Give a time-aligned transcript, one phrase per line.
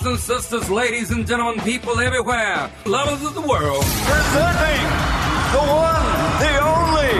[0.00, 4.86] Brothers and sisters, ladies and gentlemen, people everywhere, lovers of the world, Presenting
[5.52, 6.06] the one,
[6.40, 7.12] the only.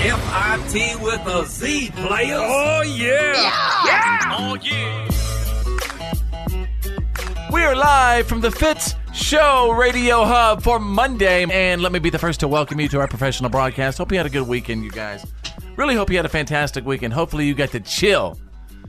[0.00, 2.40] FIT with a Z players.
[2.40, 3.34] Oh, yeah!
[3.84, 4.32] yeah.
[4.32, 5.08] Oh, yeah.
[7.52, 11.44] We are live from the Fitz Show Radio Hub for Monday.
[11.44, 13.98] And let me be the first to welcome you to our professional broadcast.
[13.98, 15.26] Hope you had a good weekend, you guys.
[15.76, 17.12] Really hope you had a fantastic weekend.
[17.12, 18.38] Hopefully, you got to chill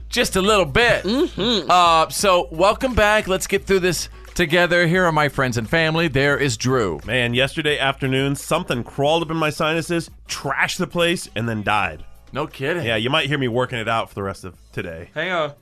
[0.08, 1.04] just a little bit.
[1.38, 3.28] Uh, so, welcome back.
[3.28, 4.86] Let's get through this together.
[4.86, 6.08] Here are my friends and family.
[6.08, 7.00] There is Drew.
[7.04, 12.04] Man, yesterday afternoon, something crawled up in my sinuses, trashed the place, and then died.
[12.32, 12.84] No kidding.
[12.84, 15.10] Yeah, you might hear me working it out for the rest of today.
[15.14, 15.54] Hang on.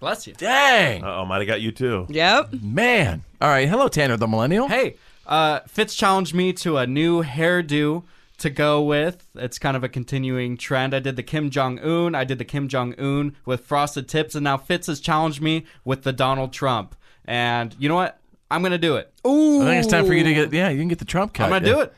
[0.00, 0.34] Bless you.
[0.34, 1.04] Dang.
[1.04, 2.06] Uh oh, might have got you too.
[2.08, 2.52] Yep.
[2.62, 3.24] Man.
[3.40, 3.68] All right.
[3.68, 4.68] Hello, Tanner the Millennial.
[4.68, 8.04] Hey, uh, Fitz challenged me to a new hairdo
[8.38, 9.26] to go with.
[9.34, 10.94] It's kind of a continuing trend.
[10.94, 12.14] I did the Kim Jong Un.
[12.14, 15.66] I did the Kim Jong Un with frosted tips, and now Fitz has challenged me
[15.84, 16.94] with the Donald Trump.
[17.24, 18.18] And you know what?
[18.50, 19.12] I'm gonna do it.
[19.26, 21.34] Ooh, I think it's time for you to get, yeah, you can get the Trump
[21.34, 21.44] cut.
[21.44, 21.92] I'm gonna do it.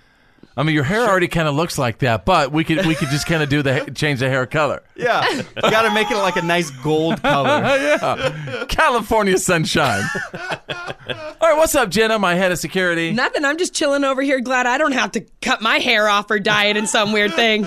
[0.59, 3.11] I mean, your hair already kind of looks like that, but we could we could
[3.11, 4.83] just kind of do the change the hair color.
[4.97, 7.49] Yeah, you gotta make it like a nice gold color.
[7.49, 10.03] yeah, California sunshine.
[10.35, 12.19] All right, what's up, Jenna?
[12.19, 13.13] My head of security.
[13.13, 13.45] Nothing.
[13.45, 14.41] I'm just chilling over here.
[14.41, 17.35] Glad I don't have to cut my hair off or dye it in some weird
[17.35, 17.65] thing.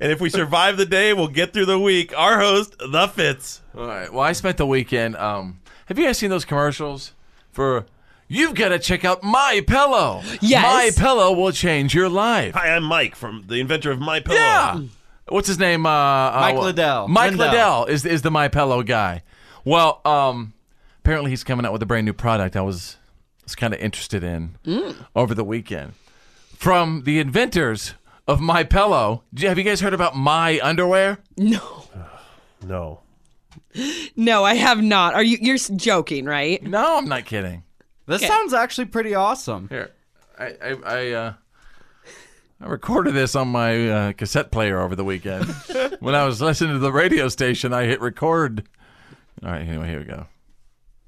[0.00, 2.16] And if we survive the day, we'll get through the week.
[2.16, 3.60] Our host, The Fitz.
[3.76, 4.12] All right.
[4.12, 5.16] Well, I spent the weekend.
[5.16, 7.12] Um, have you guys seen those commercials
[7.50, 7.86] for?
[8.30, 10.22] You've got to check out My Pillow.
[10.42, 10.62] Yes.
[10.62, 12.54] My Pillow will change your life.
[12.54, 14.38] Hi, I'm Mike from the inventor of My Pillow.
[14.38, 14.80] Yeah.
[15.28, 15.86] What's his name?
[15.86, 17.08] Uh, uh, Mike wha- Liddell.
[17.08, 17.46] Mike Lindell.
[17.46, 19.22] Liddell is is the My Pillow guy.
[19.64, 20.52] Well, um,
[21.00, 22.54] apparently he's coming out with a brand new product.
[22.56, 22.96] I was
[23.44, 24.56] was kind of interested in
[25.16, 25.92] over the weekend
[26.56, 27.94] from the inventors
[28.26, 29.22] of My Pillow.
[29.40, 31.18] Have you guys heard about My Underwear?
[31.36, 31.84] No,
[32.62, 33.00] No.
[34.16, 35.14] no, I have not.
[35.14, 35.38] Are you?
[35.40, 36.62] You're joking, right?
[36.62, 37.64] No, I'm not kidding.
[38.08, 38.26] This Okay.
[38.28, 39.68] sounds actually pretty awesome.
[39.68, 39.92] Here,
[40.38, 41.32] I I I, uh,
[42.60, 45.44] I recorded this on my uh, cassette player over the weekend.
[46.00, 48.66] when I was listening to the radio station, I hit record.
[49.44, 50.26] All right, anyway, here we go.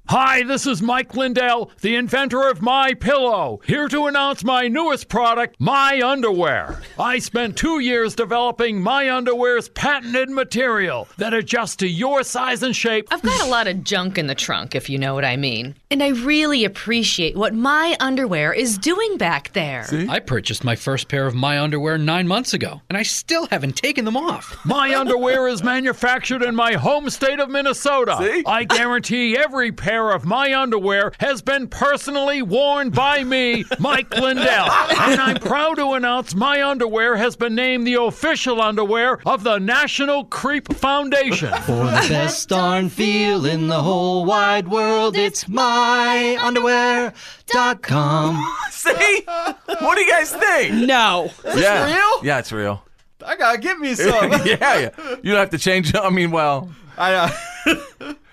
[0.09, 5.07] Hi, this is Mike Lindell, the inventor of My Pillow, here to announce my newest
[5.09, 6.81] product, My Underwear.
[6.99, 12.75] I spent two years developing My Underwear's patented material that adjusts to your size and
[12.75, 13.07] shape.
[13.09, 15.75] I've got a lot of junk in the trunk, if you know what I mean.
[15.91, 19.83] And I really appreciate what my underwear is doing back there.
[19.83, 20.07] See?
[20.07, 23.75] I purchased my first pair of my underwear nine months ago, and I still haven't
[23.75, 24.57] taken them off.
[24.63, 28.15] My underwear is manufactured in my home state of Minnesota.
[28.21, 28.41] See?
[28.45, 34.71] I guarantee every pair of my underwear has been personally worn by me, Mike Lindell.
[34.71, 39.59] And I'm proud to announce my underwear has been named the official underwear of the
[39.59, 41.51] National Creep Foundation.
[41.63, 45.49] For the best darn feel in the whole wide world, it's
[45.81, 48.55] myunderwear.com.
[48.71, 49.23] See?
[49.25, 50.73] What do you guys think?
[50.87, 51.29] No.
[51.55, 51.85] yeah.
[51.85, 52.23] real?
[52.23, 52.83] Yeah, it's real.
[53.25, 54.31] I gotta get me some.
[54.45, 54.89] yeah, yeah.
[55.23, 55.95] You don't have to change.
[55.95, 57.29] I mean, well, I, uh,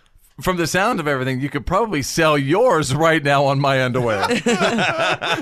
[0.40, 4.26] from the sound of everything, you could probably sell yours right now on my underwear.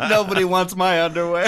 [0.08, 1.46] nobody wants my underwear.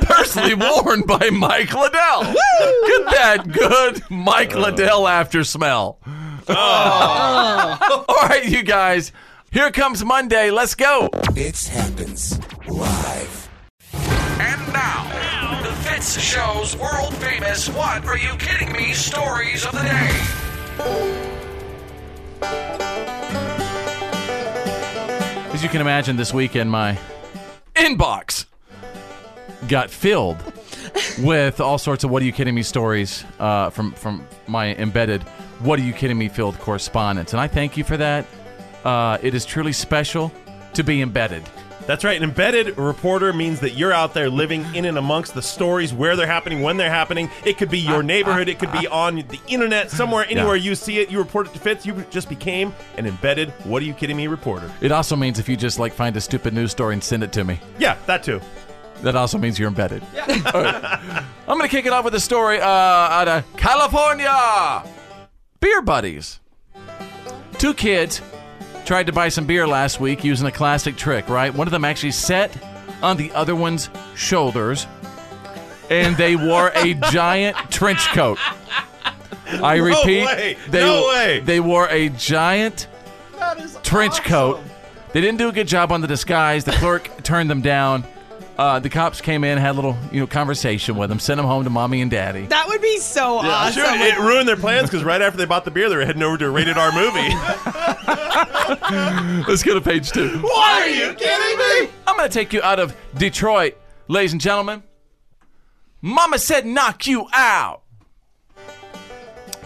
[0.00, 2.24] Personally worn by Mike Liddell.
[2.24, 6.00] Get that good Mike Liddell after smell.
[6.48, 8.04] Oh.
[8.08, 9.12] All right, you guys.
[9.52, 10.50] Here comes Monday.
[10.50, 11.10] Let's go.
[11.36, 13.50] It happens live.
[13.92, 19.72] And now, now the Fitz Show's world famous What Are You Kidding Me stories of
[19.72, 20.08] the day.
[25.52, 26.98] As you can imagine, this weekend my
[27.74, 28.46] inbox
[29.68, 30.42] got filled
[31.18, 35.22] with all sorts of "What are you kidding me?" stories uh, from from my embedded
[35.60, 38.24] "What are you kidding me?" filled correspondence, and I thank you for that.
[38.84, 40.32] Uh, it is truly special
[40.74, 41.42] to be embedded.
[41.86, 42.16] That's right.
[42.16, 46.14] An embedded reporter means that you're out there living in and amongst the stories, where
[46.14, 47.28] they're happening, when they're happening.
[47.44, 48.48] It could be your neighborhood.
[48.48, 51.10] It could be on the internet, somewhere, anywhere you see it.
[51.10, 51.84] You report it to Fitz.
[51.84, 54.70] You just became an embedded, what are you kidding me, reporter.
[54.80, 57.32] It also means if you just like find a stupid news story and send it
[57.32, 58.40] to me, Yeah, that too.
[59.02, 60.04] that also means you're embedded.
[60.54, 61.00] All right.
[61.48, 64.84] I'm going to kick it off with a story uh, out of California.
[65.58, 66.38] Beer buddies.
[67.58, 68.20] Two kids
[68.84, 71.52] tried to buy some beer last week using a classic trick, right?
[71.54, 72.50] One of them actually sat
[73.02, 74.86] on the other one's shoulders,
[75.90, 78.38] and they wore a giant trench coat.
[79.46, 80.56] I No repeat, way.
[80.70, 81.40] they No way.
[81.40, 82.86] they wore a giant
[83.82, 84.60] trench coat.
[85.12, 86.64] They didn't do a good job on the disguise.
[86.64, 88.04] The clerk turned them down.
[88.58, 91.46] Uh, the cops came in, had a little you know conversation with them, sent them
[91.46, 92.46] home to mommy and daddy.
[92.46, 93.82] That would be so awesome.
[93.82, 96.22] Sure, it ruined their plans because right after they bought the beer, they were heading
[96.22, 97.34] over to a rated R movie.
[99.48, 100.38] Let's go to page two.
[100.40, 101.90] Why are you kidding me?
[102.06, 103.76] I'm going to take you out of Detroit,
[104.08, 104.82] ladies and gentlemen.
[106.02, 107.82] Mama said knock you out.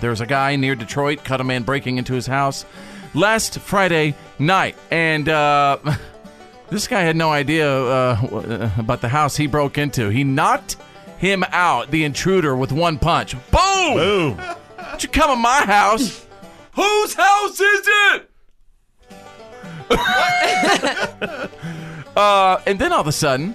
[0.01, 2.67] There's a guy near Detroit, caught a man breaking into his house
[3.15, 4.77] last Friday night.
[4.91, 5.79] And uh,
[6.71, 10.09] this guy had no idea uh, about the house he broke into.
[10.09, 10.77] He knocked
[11.19, 13.35] him out, the intruder, with one punch.
[13.51, 13.95] Boom!
[13.95, 14.41] Boom.
[14.77, 16.27] Don't you come in my house.
[16.75, 18.31] Whose house is it?
[22.17, 23.55] uh, and then all of a sudden,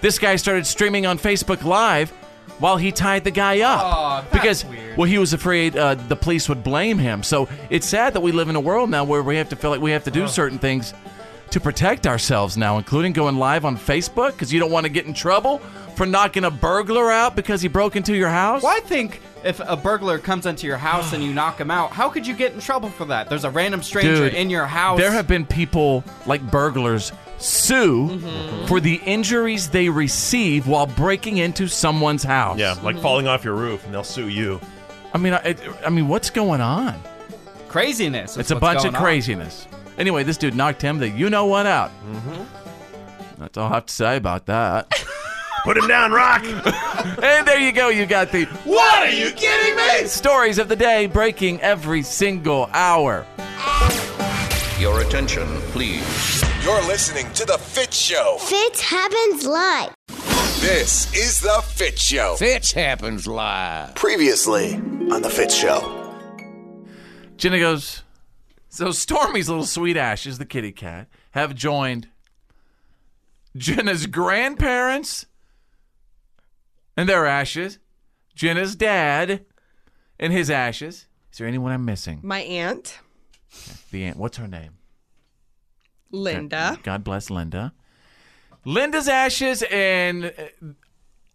[0.00, 2.10] this guy started streaming on Facebook Live
[2.58, 4.30] while he tied the guy up.
[4.30, 4.96] That's because, weird.
[4.96, 7.22] well, he was afraid uh, the police would blame him.
[7.22, 9.70] So it's sad that we live in a world now where we have to feel
[9.70, 10.94] like we have to do certain things
[11.54, 15.06] to protect ourselves now, including going live on Facebook because you don't want to get
[15.06, 15.58] in trouble
[15.94, 18.60] for knocking a burglar out because he broke into your house.
[18.64, 21.92] Well, I think if a burglar comes into your house and you knock him out,
[21.92, 23.28] how could you get in trouble for that?
[23.28, 24.98] There's a random stranger Dude, in your house.
[24.98, 28.66] There have been people like burglars sue Mm-hmm.
[28.66, 32.58] for the injuries they receive while breaking into someone's house.
[32.58, 34.60] Yeah, like falling off your roof, and they'll sue you.
[35.12, 35.54] I mean, I,
[35.86, 37.00] I mean, what's going on?
[37.68, 38.36] craziness.
[38.36, 39.66] It's a bunch of craziness.
[39.72, 39.73] on.
[39.94, 40.00] Craziness.
[40.00, 41.90] Anyway, this dude knocked him the you know what out.
[42.10, 43.40] Mm-hmm.
[43.40, 44.88] That's all I have to say about that.
[45.64, 46.44] Put him down, Rock.
[47.22, 47.88] and there you go.
[47.88, 50.06] You got the what are you kidding me?
[50.06, 53.26] stories of the day breaking every single hour.
[54.78, 56.44] Your attention, please.
[56.62, 58.36] You're listening to The Fitz Show.
[58.40, 59.94] Fitz happens live.
[60.60, 62.36] This is The Fitz Show.
[62.36, 63.94] Fitz happens live.
[63.94, 66.00] Previously on The Fitz Show.
[67.36, 68.03] Jenna goes,
[68.74, 72.08] So Stormy's little sweet ashes, the kitty cat, have joined
[73.56, 75.26] Jenna's grandparents
[76.96, 77.78] and their ashes,
[78.34, 79.44] Jenna's dad
[80.18, 81.06] and his ashes.
[81.30, 82.18] Is there anyone I'm missing?
[82.24, 82.98] My aunt,
[83.92, 84.16] The aunt.
[84.16, 84.72] What's her name?
[86.10, 86.76] Linda.
[86.82, 87.72] God bless Linda.
[88.64, 90.66] Linda's ashes and uh,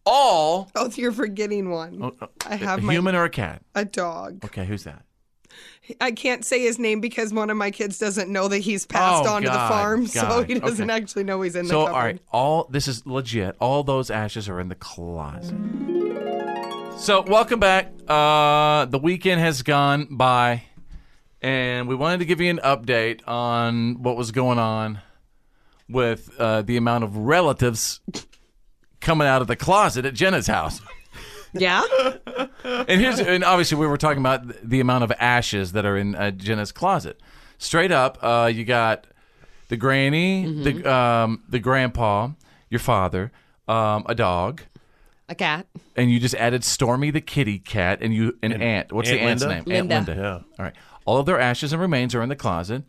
[0.06, 0.70] all.
[0.76, 2.00] Oh, you're forgetting one.
[2.04, 3.64] Oh, oh, I have a my human or a cat?
[3.76, 4.44] a dog.
[4.44, 5.06] Okay, who's that?
[6.02, 9.26] I can't say his name because one of my kids doesn't know that he's passed
[9.28, 11.02] Oh, on to the God, farm, so he doesn't Okay.
[11.02, 11.96] actually know he's in the So, cupboard.
[11.96, 13.56] all right, all this is legit.
[13.60, 15.56] All those ashes are in the closet.
[16.98, 17.92] So, welcome back.
[18.08, 20.64] Uh, the weekend has gone by,
[21.42, 25.00] and we wanted to give you an update on what was going on
[25.88, 28.02] with uh, the amount of relatives
[29.00, 30.82] coming out of the closet at Jenna's house.
[31.54, 31.84] Yeah.
[32.64, 36.16] and here's and obviously we were talking about the amount of ashes that are in
[36.16, 37.20] uh, Jenna's closet.
[37.58, 39.08] Straight up, uh, you got
[39.70, 42.30] the granny, the um, the grandpa,
[42.70, 43.32] your father,
[43.68, 44.62] um, a dog,
[45.28, 45.68] A cat.
[45.96, 48.92] and you just added Stormy the kitty cat, and you an aunt.
[48.92, 49.64] What's the aunt's Linda?
[49.72, 49.76] name?
[49.92, 50.22] Aunt Linda.
[50.22, 50.34] Yeah.
[50.60, 50.74] All right.
[51.06, 52.84] All of their ashes and remains are in the closet.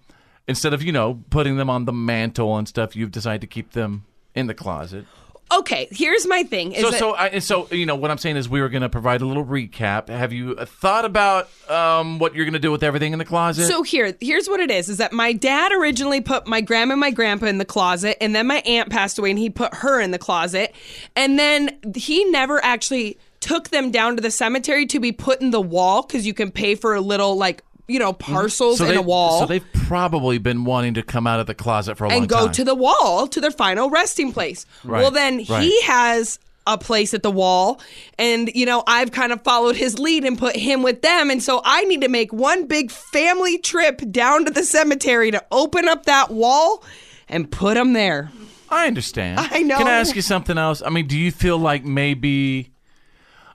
[0.47, 3.73] Instead of you know putting them on the mantle and stuff, you've decided to keep
[3.73, 4.05] them
[4.35, 5.07] in the closet.
[5.53, 6.73] Okay, here's my thing.
[6.73, 8.83] Is So, that- so, I, so you know what I'm saying is we were going
[8.83, 10.09] to provide a little recap.
[10.09, 13.25] Have you uh, thought about um, what you're going to do with everything in the
[13.25, 13.67] closet?
[13.67, 17.01] So here, here's what it is: is that my dad originally put my grandma and
[17.01, 20.01] my grandpa in the closet, and then my aunt passed away, and he put her
[20.01, 20.75] in the closet,
[21.17, 25.51] and then he never actually took them down to the cemetery to be put in
[25.51, 28.97] the wall because you can pay for a little like you know parcels so in
[28.97, 29.41] a wall.
[29.41, 32.23] So they've probably been wanting to come out of the closet for a long time.
[32.23, 34.65] and go to the wall to their final resting place.
[34.85, 35.63] Right, Well, then right.
[35.63, 37.81] he has a place at the wall,
[38.19, 41.43] and you know I've kind of followed his lead and put him with them, and
[41.43, 45.89] so I need to make one big family trip down to the cemetery to open
[45.89, 46.85] up that wall
[47.29, 48.31] and put him there.
[48.69, 49.41] I understand.
[49.41, 49.79] I know.
[49.79, 50.81] Can I ask you something else?
[50.81, 52.71] I mean, do you feel like maybe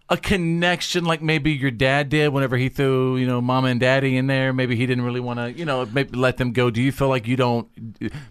[0.08, 4.18] a connection, like maybe your dad did whenever he threw, you know, mama and daddy
[4.18, 4.54] in there?
[4.54, 6.70] Maybe he didn't really want to, you know, maybe let them go.
[6.70, 7.68] Do you feel like you don't,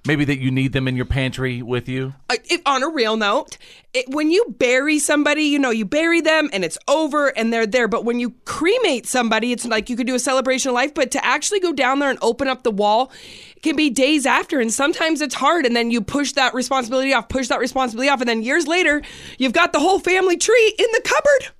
[0.07, 2.15] maybe that you need them in your pantry with you?
[2.31, 3.59] If, on a real note,
[3.93, 7.67] it, when you bury somebody, you know, you bury them and it's over and they're
[7.67, 7.89] there.
[7.89, 10.95] But when you cremate somebody, it's like you could do a celebration of life.
[10.95, 13.11] But to actually go down there and open up the wall
[13.63, 14.61] can be days after.
[14.61, 15.67] And sometimes it's hard.
[15.67, 18.21] And then you push that responsibility off, push that responsibility off.
[18.21, 19.03] And then years later,
[19.39, 21.55] you've got the whole family tree in the cupboard.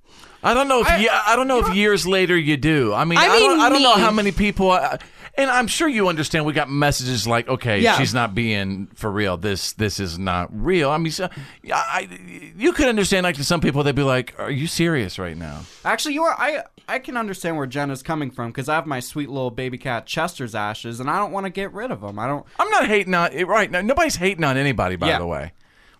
[0.45, 2.93] I don't know if I, I don't know if years later you do.
[2.95, 4.03] I mean, I, I don't, I don't know me.
[4.03, 4.71] how many people.
[4.71, 4.99] uh,
[5.37, 6.45] And I'm sure you understand.
[6.47, 7.97] We got messages like, "Okay, Yeah.
[7.99, 9.37] she's not being for real.
[9.37, 11.29] This this is not real." I mean, so,
[11.63, 12.09] yeah, I,
[12.57, 13.25] you could understand.
[13.25, 16.37] Like to some people, they'd be like, "Are you serious right now?" Actually, you are.
[16.39, 19.77] I I can understand where Jenna's coming from because I have my sweet little baby
[19.79, 22.17] cat Chester's ashes, and I don't want to get rid of them.
[22.21, 22.47] I don't.
[22.61, 23.81] I'm not hating on it right now.
[23.81, 25.19] Nobody's hating on anybody, by Yeah.
[25.19, 25.53] the way.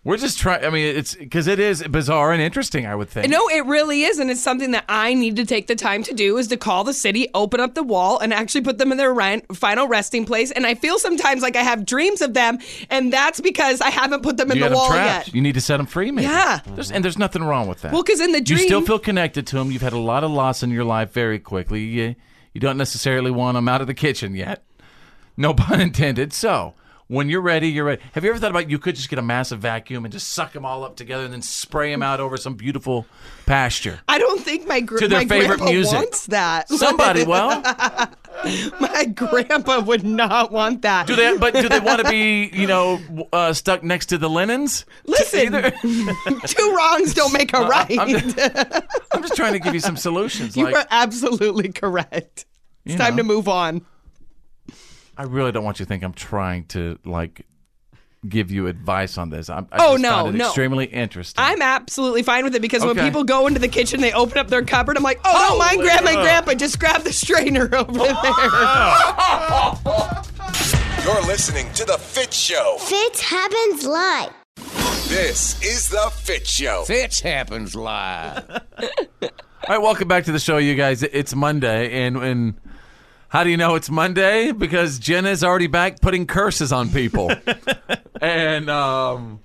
[0.05, 0.63] We're just trying.
[0.63, 2.85] I mean, it's because it is bizarre and interesting.
[2.85, 3.27] I would think.
[3.27, 6.13] No, it really is, and it's something that I need to take the time to
[6.13, 8.99] do is to call the city, open up the wall, and actually put them in
[8.99, 9.15] their
[9.53, 10.51] final resting place.
[10.51, 12.59] And I feel sometimes like I have dreams of them,
[12.91, 15.27] and that's because I haven't put them in you the wall trapped.
[15.29, 15.35] yet.
[15.35, 16.27] You need to set them free, maybe.
[16.27, 16.59] Yeah.
[16.67, 17.91] There's, and there's nothing wrong with that.
[17.91, 19.71] Well, because in the dream, you still feel connected to them.
[19.71, 21.81] You've had a lot of loss in your life very quickly.
[21.81, 22.15] You,
[22.53, 24.63] you don't necessarily want them out of the kitchen yet.
[25.35, 26.31] No pun intended.
[26.31, 26.75] So
[27.07, 28.01] when you're ready, you're ready.
[28.13, 30.53] Have you ever thought about you could just get a massive vacuum and just suck
[30.53, 33.05] them all up together and then spray them out over some beautiful
[33.45, 33.99] pasture?
[34.07, 35.93] I don't think my gr- To their my favorite grandpa music.
[35.93, 36.67] wants that.
[36.85, 37.61] Somebody, well,
[38.79, 41.05] my grandpa would not want that.
[41.07, 41.37] do they?
[41.37, 42.99] But do they want to be, you know,
[43.31, 44.85] uh, stuck next to the linens?
[45.05, 45.51] Listen,
[46.47, 47.97] two wrongs don't make a right.
[47.99, 48.39] I'm just,
[49.13, 50.57] I'm just trying to give you some solutions.
[50.57, 52.45] you like, are absolutely correct.
[52.85, 53.23] It's You time know.
[53.23, 53.85] to move on.
[55.17, 57.45] I really don't want you to think I'm trying to like
[58.27, 59.49] give you advice on this.
[59.49, 60.47] I'm, I Oh, just no, found it no.
[60.47, 61.43] extremely interesting.
[61.43, 64.47] I'm absolutely fine with it because when people go into the kitchen, they open up
[64.47, 64.97] their cupboard.
[64.97, 66.23] I'm like, oh, no, mine, grab my uh.
[66.23, 66.53] grandpa.
[66.55, 68.05] Just grab the strainer over there.
[71.05, 72.77] You're listening to The Fitz Show.
[72.79, 74.31] Fitz happens live.
[75.07, 76.83] This is The Fitz Show.
[76.85, 78.43] Fitz happens live.
[79.21, 79.29] All
[79.69, 81.03] right, welcome back to the show, you guys.
[81.03, 82.55] It's Monday, and and
[83.35, 84.53] how do you know it's Monday?
[84.53, 87.29] Because Jenna's already back putting curses on people,
[88.21, 89.41] and um,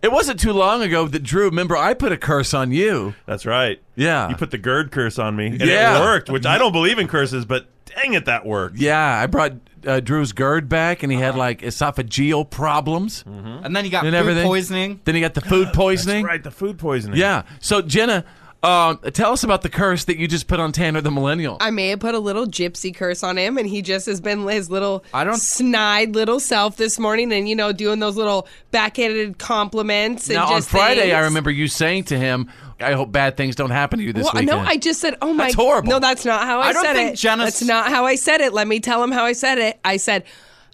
[0.00, 1.46] it wasn't too long ago that Drew.
[1.46, 3.14] Remember, I put a curse on you.
[3.26, 3.80] That's right.
[3.96, 4.28] Yeah.
[4.28, 5.98] You put the GERD curse on me, and Yeah.
[5.98, 8.78] it worked, which I don't believe in curses, but dang it, that worked.
[8.78, 9.54] Yeah, I brought
[9.84, 14.12] uh, Drew's GERD back, and he had like esophageal problems And then you got and
[14.14, 14.46] food everything.
[14.46, 15.00] poisoning.
[15.04, 16.24] Then he got the food poisoning.
[16.24, 17.18] Right, the food poisoning.
[17.18, 17.42] Yeah.
[17.60, 18.24] So Jenna,
[18.62, 21.58] uh, tell us about the curse that you just put on Tanner the Millennial.
[21.60, 24.46] I may have put a little gypsy curse on him, and he just has been
[24.48, 28.48] his little I don't- snide little self this morning, and you know, doing those little
[28.72, 30.28] backhanded compliments.
[30.28, 32.50] And now on just Friday, I remember you saying to him,
[32.80, 35.16] "I hope bad things don't happen to you this well, weekend." no, I just said,
[35.22, 35.90] "Oh my." That's horrible.
[35.90, 37.16] No, that's not how I, I don't said think it.
[37.16, 38.52] Jenna's- That's not how I said it.
[38.52, 39.78] Let me tell him how I said it.
[39.84, 40.24] I said,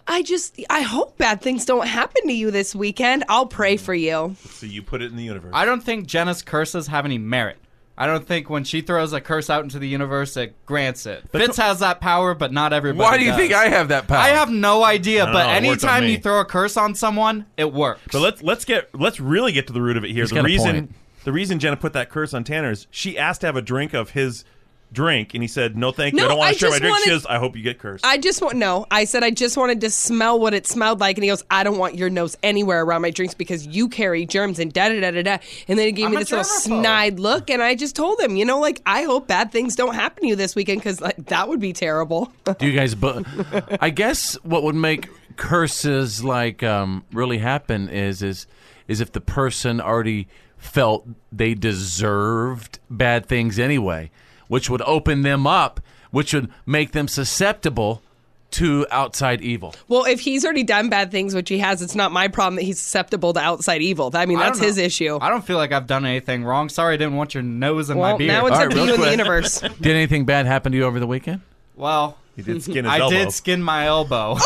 [0.07, 3.25] "I just, I hope bad things don't happen to you this weekend.
[3.29, 5.51] I'll pray for you." So you put it in the universe.
[5.53, 7.57] I don't think Jenna's curses have any merit.
[7.97, 11.23] I don't think when she throws a curse out into the universe, it grants it.
[11.31, 13.03] But Fitz has that power, but not everybody.
[13.03, 13.39] Why do you does.
[13.39, 14.17] think I have that power?
[14.17, 17.71] I have no idea, but know, it anytime you throw a curse on someone, it
[17.71, 18.01] works.
[18.11, 20.23] But let's let's get let's really get to the root of it here.
[20.23, 23.47] He's the reason the reason Jenna put that curse on Tanner is she asked to
[23.47, 24.43] have a drink of his
[24.95, 26.19] drink, and he said, "No, thank you.
[26.21, 27.55] No, I don't want I to share my just drink." She wanted- goes, "I hope
[27.55, 28.87] you get cursed." I just want no.
[28.89, 31.63] I said I just wanted to smell what it smelled like, and he goes, "I
[31.63, 34.99] don't want your nose anywhere around my drinks because you carry germs and da da
[35.01, 35.37] da da da."
[35.67, 36.81] And then he gave I'm me a this little germaphobe.
[36.81, 39.93] snide look, and I just told him, you know, like I hope bad things don't
[39.93, 42.31] happen to you this weekend because like that would be terrible.
[42.59, 42.95] Do you guys?
[42.95, 43.25] But
[43.81, 48.47] I guess what would make curses like um, really happen is is
[48.87, 54.09] is if the person already felt they deserved bad things anyway,
[54.47, 55.79] which would open them up,
[56.11, 58.01] which would make them susceptible
[58.51, 59.75] to outside evil.
[59.89, 62.61] well, if he's already done bad things, which he has, it's not my problem that
[62.61, 64.09] he's susceptible to outside evil.
[64.13, 65.17] I mean, I that's his issue.
[65.21, 66.69] I don't feel like I've done anything wrong.
[66.69, 68.27] Sorry, I didn't want your nose in Well, my beard.
[68.29, 69.59] now it's All up to you in the universe.
[69.81, 71.41] Did anything bad happen to you over the weekend?
[71.75, 73.15] well, he did skin his I elbow.
[73.15, 74.37] did skin my elbow.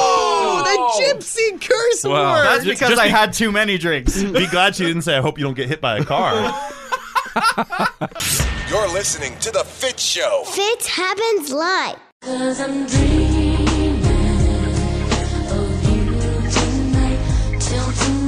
[0.00, 1.14] Oh, the oh!
[1.14, 2.32] gypsy curse Wow.
[2.32, 2.44] word.
[2.46, 4.22] That's because just I be- had too many drinks.
[4.22, 6.32] Be glad she didn't say, "I hope you don't get hit by a car."
[8.68, 10.42] You're listening to The Fitz Show.
[10.46, 11.98] Fitz happens live.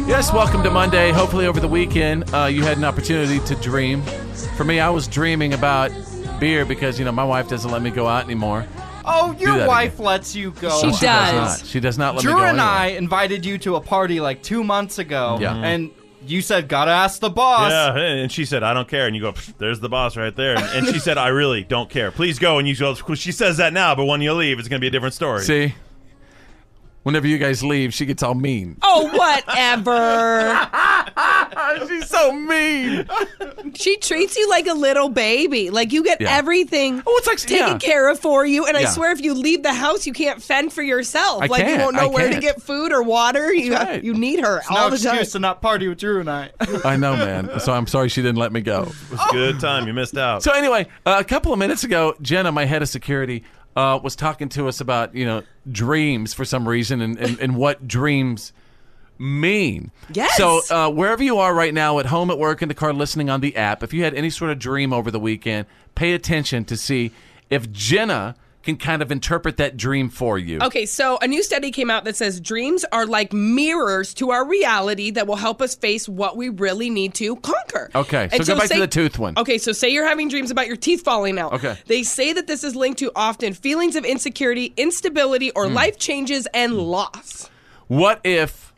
[0.07, 1.13] Yes, welcome to Monday.
[1.13, 4.03] Hopefully, over the weekend, uh, you had an opportunity to dream.
[4.57, 5.91] For me, I was dreaming about
[6.41, 8.67] beer because you know my wife doesn't let me go out anymore.
[9.07, 10.07] oh, your wife again.
[10.07, 10.71] lets you go.
[10.81, 11.61] She She does does.
[11.61, 11.67] not.
[11.69, 12.47] She does not let Drew me go.
[12.47, 15.39] and I invited you to a party like two months ago.
[15.41, 15.55] Yeah.
[15.55, 15.91] And
[16.31, 17.71] you said, gotta ask the boss.
[17.71, 20.35] yeah, and she said, "I don't care," and you go, "Pfft, "There's the boss right
[20.35, 22.11] there," and, and she said, "I really don't care.
[22.11, 24.79] Please go." And you go, "She says that now, but when you leave, it's going
[24.79, 25.75] to be a different story." See,
[27.03, 28.77] whenever you guys leave, she gets all mean.
[28.83, 30.69] Oh, whatever.
[31.89, 33.07] She's so mean.
[33.75, 35.71] She treats you like a little baby.
[35.71, 36.37] Like you get Yeah.
[36.37, 37.79] everything Oh, it's like taken yeah.
[37.79, 38.67] care of for you.
[38.67, 41.43] And I swear, if you leave the house, you can't fend for yourself.
[41.43, 41.83] I like you can't.
[41.83, 42.43] won't know I where to can't.
[42.43, 43.53] get food or water.
[43.53, 44.03] You right.
[44.03, 45.15] you need her No all the time.
[45.15, 46.51] excuse to not party with Drew and I.
[46.85, 47.61] I know, man.
[47.61, 48.83] So I'm sorry she didn't let me go.
[48.83, 49.87] It was a good time.
[49.87, 50.43] You missed out.
[50.43, 53.45] So anyway, uh, a couple of minutes ago, Jenna, my head of security,
[53.77, 57.57] uh, was talking to us about you know dreams for some reason and, and, and
[57.57, 58.53] what dreams
[59.19, 59.91] mean.
[60.13, 60.37] Yes.
[60.37, 63.29] So uh, wherever you are right now, at home, at work, in the car, listening
[63.29, 66.65] on the app, if you had any sort of dream over the weekend, pay attention
[66.65, 67.13] to see
[67.51, 70.59] if Jenna can kind of interpret that dream for you.
[70.61, 74.47] Okay, so a new study came out that says dreams are like mirrors to our
[74.47, 77.91] reality that will help us face what we really need to conquer.
[77.95, 79.35] Okay, so And go back say- to the tooth one.
[79.37, 81.53] Okay, so say you're having dreams about your teeth falling out.
[81.55, 81.77] Okay.
[81.87, 85.75] They say that this is linked to often feelings of insecurity, instability, or hmm.
[85.75, 87.49] life changes and loss.
[87.87, 88.70] What if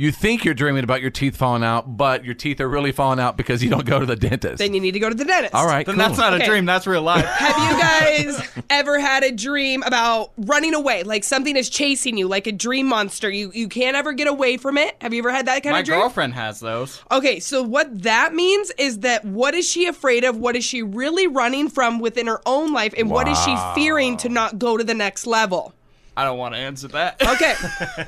[0.00, 3.20] you think you're dreaming about your teeth falling out, but your teeth are really falling
[3.20, 4.58] out because you don't go to the dentist?
[4.58, 5.54] Then you need to go to the dentist.
[5.54, 6.04] All right, Then cool.
[6.04, 6.44] that's not Okay.
[6.44, 6.64] a dream.
[6.64, 7.24] That's real life.
[7.26, 7.80] Have you
[8.38, 11.02] guys ever had a dream about running away?
[11.02, 13.30] Like something is chasing you, like a dream monster.
[13.30, 14.96] You you can't ever get away from it.
[15.02, 15.98] Have you ever had that kind My of dream?
[15.98, 17.02] My girlfriend has those.
[17.12, 20.36] Okay, so what that means is that what is she afraid of?
[20.36, 22.94] What is she really running from within her own life?
[22.96, 25.74] And what is she fearing to not go to the next level?
[26.16, 27.20] I don't want to answer that.
[27.22, 27.54] Okay.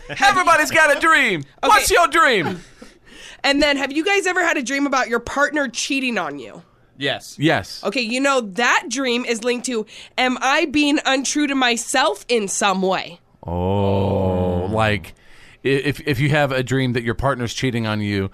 [0.25, 1.45] Everybody's got a dream.
[1.63, 2.61] What's your dream?
[3.45, 6.63] And then have you guys ever had a dream about your partner cheating on you?
[6.97, 7.37] Yes.
[7.39, 7.83] Yes.
[7.83, 9.85] Okay, you know that dream is linked to
[10.17, 13.19] am I being untrue to myself in some way?
[13.45, 15.15] Oh, like
[15.65, 18.31] if if you have a dream that your partner's cheating on you,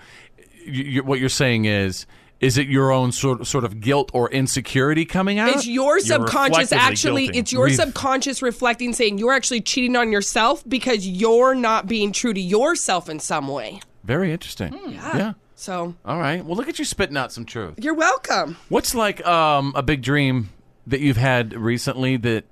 [0.67, 2.07] you, you what you're saying is.
[2.40, 5.49] Is it your own sort sort of guilt or insecurity coming out?
[5.50, 7.37] It's your subconscious actually guilting.
[7.37, 12.12] it's your Ref- subconscious reflecting saying you're actually cheating on yourself because you're not being
[12.12, 13.80] true to yourself in some way.
[14.04, 14.73] Very interesting.
[14.73, 15.33] Hmm, yeah.
[15.57, 16.45] So, All right.
[16.45, 17.75] Well, look at you spitting out some truth.
[17.83, 18.57] you're welcome.
[18.68, 20.50] What's like um, a big dream
[20.87, 22.45] that you've had recently that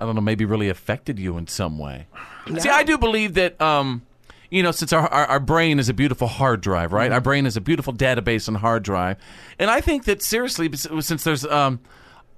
[0.00, 2.08] I don't know maybe really affected you in some way?
[2.58, 4.02] See, I do believe that um,
[4.50, 7.10] you know since our, our our brain is a beautiful hard drive, right?
[7.12, 9.16] Our brain is a beautiful database on hard drive,
[9.58, 11.80] and I think that seriously, since there's um,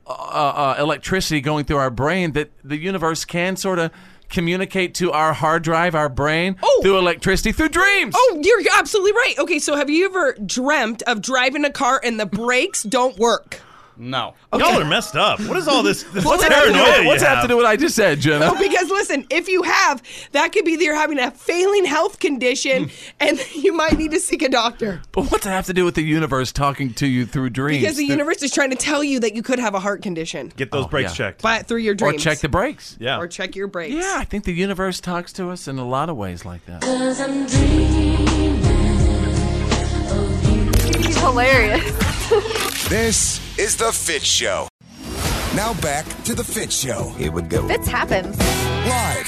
[0.06, 3.90] uh, uh, electricity going through our brain, that the universe can sort of
[4.30, 6.80] communicate to our hard drive, our brain, Oh.
[6.82, 8.14] through electricity, through dreams.
[8.16, 9.34] Oh, you're absolutely right.
[9.38, 13.60] Okay, so have you ever dreamt of driving a car and the brakes don't work?
[13.98, 14.34] No.
[14.52, 15.40] Y'all are messed up.
[15.40, 16.04] What is all this?
[16.04, 17.42] this What's that have to do with- What's have have?
[17.42, 18.50] to do with what I just said, Jenna?
[18.52, 22.18] Oh, because listen, if you have, that could be that you're having a failing health
[22.20, 22.90] condition hmm.
[23.20, 25.02] and you might need to seek a doctor.
[25.12, 27.82] But what's that have to do with the universe talking to you through dreams?
[27.82, 30.02] Because the Th- universe is trying to tell you that you could have a heart
[30.02, 30.52] condition.
[30.56, 31.26] Get those Oh, brakes yeah.
[31.26, 31.42] checked.
[31.42, 32.08] But through your dreams.
[32.08, 32.24] or dreams.
[32.24, 32.96] check the brakes.
[33.00, 33.18] Yeah.
[33.18, 33.94] Or check your brakes.
[33.94, 36.84] Yeah, I think the universe talks to us in a lot of ways like that.
[40.96, 41.84] He's hilarious.
[42.88, 44.66] This is The Fitz Show.
[45.54, 47.10] Now back to The Fitz Show.
[47.18, 47.68] Here we go.
[47.68, 48.38] Fits happens.
[48.38, 49.26] Live.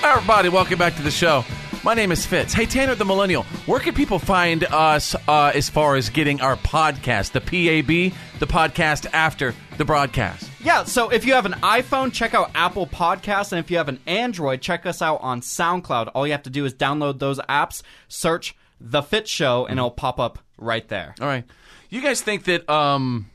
[0.00, 1.44] Hi, everybody, welcome back to the show.
[1.84, 2.54] My name is Fitz.
[2.54, 6.56] Hey, Tanner the Millennial, where can people find us uh, as far as getting our
[6.56, 10.45] podcast, the PAB, the podcast after the broadcast?
[10.66, 13.88] Yeah, so if you have an iPhone, check out Apple Podcasts, and if you have
[13.88, 16.10] an Android, check us out on SoundCloud.
[16.12, 19.92] All you have to do is download those apps, search The Fitz Show, and it'll
[19.92, 21.14] pop up right there.
[21.20, 21.44] All right.
[21.88, 23.30] You guys think that, um,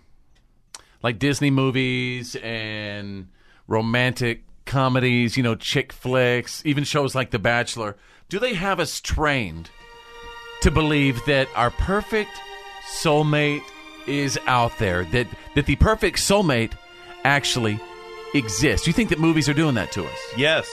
[1.02, 3.30] like Disney movies and
[3.66, 7.96] romantic comedies, you know, chick flicks, even shows like The Bachelor,
[8.28, 9.70] do they have us trained
[10.64, 12.32] to believe that our perfect
[13.02, 13.64] soulmate
[14.06, 15.06] is out there?
[15.06, 16.74] That that the perfect soulmate
[17.24, 17.80] actually
[18.34, 18.88] exist.
[18.88, 20.18] You think that movies are doing that to us?
[20.38, 20.70] Yes,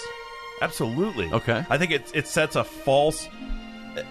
[0.62, 1.30] absolutely.
[1.32, 1.64] Okay.
[1.68, 3.28] I think it it sets a false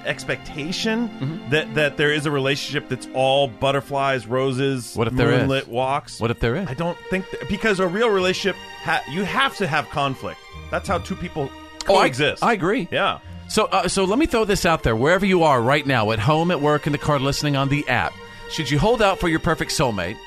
[0.06, 1.50] expectation Mm-hmm.
[1.52, 5.40] that that there is a relationship that's all butterflies, roses, What if there is?
[5.42, 6.20] moonlit walks.
[6.20, 6.68] What if there is?
[6.68, 10.40] I don't think th- because a real relationship ha- you have to have conflict.
[10.72, 11.50] That's how two people
[11.90, 12.90] Oh, I- I agree.
[12.92, 13.20] Yeah.
[13.48, 14.94] So, uh, so let me throw this out there.
[14.94, 17.88] Wherever you are right now, at home, at work, in the car, listening on the
[17.88, 18.12] app,
[18.52, 20.18] should you hold out for your perfect soulmate,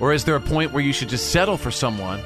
[0.00, 2.20] or is there a point where you should just settle for someone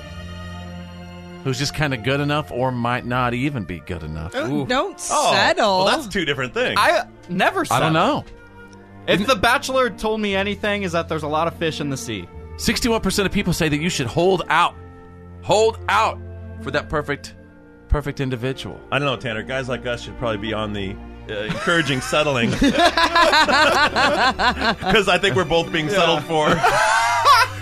[1.44, 4.32] who's just kind of good enough, or might not even be good enough?
[4.34, 5.84] Oh, don't Oh, settle.
[5.84, 6.76] well, that's two different things.
[6.78, 8.24] I never I don't settle.
[8.24, 8.24] know.
[9.06, 11.96] If The Bachelor told me anything, is that there's a lot of fish in the
[11.96, 12.28] sea.
[12.58, 14.74] Sixty-one percent of people say that you should hold out,
[15.42, 16.18] hold out
[16.60, 17.34] for that perfect,
[17.88, 18.78] perfect individual.
[18.92, 19.42] I don't know, Tanner.
[19.44, 20.94] Guys like us should probably be on the
[21.30, 22.68] uh, encouraging settling because
[25.08, 26.48] I think we're both being settled for.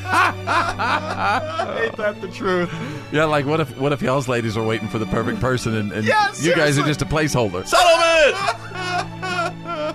[1.82, 2.70] Ain't that the truth?
[3.12, 5.92] Yeah, like what if what if y'all's ladies are waiting for the perfect person, and,
[5.92, 7.66] and Yeah, you guys are just a placeholder?
[7.66, 8.36] Settlement.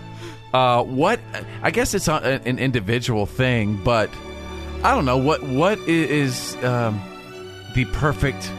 [0.54, 1.18] Uh, what?
[1.62, 4.10] I guess it's a, an individual thing, but
[4.84, 7.02] I don't know what what is um,
[7.74, 8.52] the perfect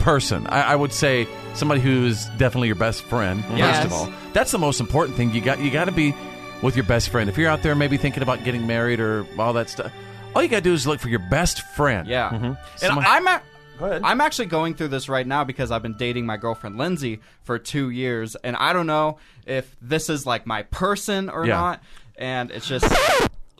[0.00, 0.48] person.
[0.48, 3.44] I, I would say somebody who's definitely your best friend.
[3.54, 3.84] Yes.
[3.84, 5.32] First of all, that's the most important thing.
[5.32, 6.12] You got you got to be
[6.60, 7.30] with your best friend.
[7.30, 9.92] If you're out there maybe thinking about getting married or all that stuff,
[10.36, 12.06] all you got to do is look for your best friend.
[12.06, 12.30] Yeah.
[12.30, 12.44] Mm-hmm.
[12.44, 13.42] And Someone- I'm a-
[13.78, 14.02] Go ahead.
[14.04, 17.58] I'm actually going through this right now because I've been dating my girlfriend Lindsay for
[17.58, 21.56] two years, and I don't know if this is like my person or Yeah.
[21.56, 21.82] not.
[22.16, 22.84] And it's just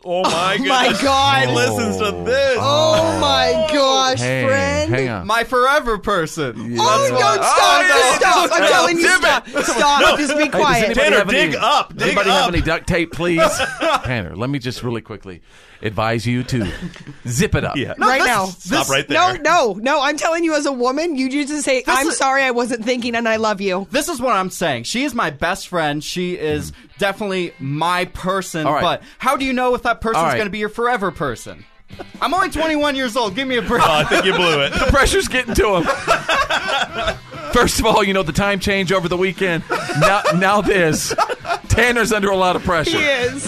[0.09, 1.01] Oh my Oh my goodness.
[1.03, 1.47] God.
[1.49, 2.57] He listens to this.
[2.59, 4.89] Oh my gosh, Hey, friend.
[4.93, 5.27] hang on.
[5.27, 6.77] my forever person.
[6.79, 8.49] Oh, don't stop, just stop.
[8.53, 9.47] I'm telling you, stop.
[9.49, 10.85] Stop, just be quiet.
[10.85, 12.45] anybody Tanner, have any- dig up, dig anybody up.
[12.45, 13.41] have any duct tape, please?
[14.03, 15.41] Tanner, let me just really quickly
[15.81, 16.71] advise you to
[17.27, 17.75] zip it up.
[17.75, 17.93] Yeah.
[17.97, 18.45] right now.
[18.45, 19.41] Stop right No, there.
[19.41, 19.79] no, no.
[19.79, 20.01] No.
[20.01, 23.15] I'm telling you, as a woman, you just say, "I'm is- sorry, I wasn't thinking,
[23.15, 24.83] and I love you." This is what I'm saying.
[24.83, 26.03] She is my best friend.
[26.03, 28.65] She is definitely my person.
[28.65, 28.81] All right.
[28.81, 30.35] But how do you know if that person's All right.
[30.35, 31.65] going to be your forever person?
[32.21, 33.33] I'm only 21 years old.
[33.35, 33.81] Give me a break.
[33.85, 34.71] Oh, I think you blew it.
[34.73, 35.83] The pressure's getting to him.
[37.53, 39.63] First of all, you know the time change over the weekend.
[40.01, 41.13] Now, now this.
[41.69, 42.97] Tanner's under a lot of pressure.
[42.97, 43.47] He is.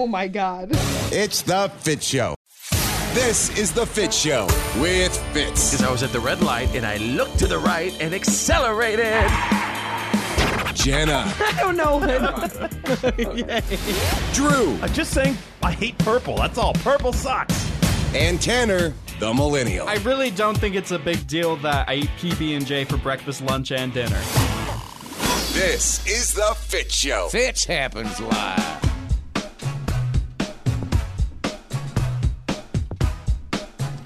[0.00, 0.68] Oh my God.
[1.10, 2.36] It's the Fitz Show.
[3.14, 4.44] This is the Fitz Show
[4.80, 5.72] with Fitz.
[5.72, 9.06] Because I was at the red light and I looked to the right and accelerated.
[10.72, 11.98] Jenna, I don't know.
[14.32, 16.36] Drew, I'm just saying, I hate purple.
[16.36, 16.74] That's all.
[16.74, 17.68] Purple sucks.
[18.14, 19.88] and Tanner, the Millennial.
[19.88, 22.98] I really don't think it's a big deal that I eat PB and J for
[22.98, 24.20] breakfast, lunch, and dinner.
[25.54, 27.26] This is the Fitz Show.
[27.30, 28.76] Fitz happens live.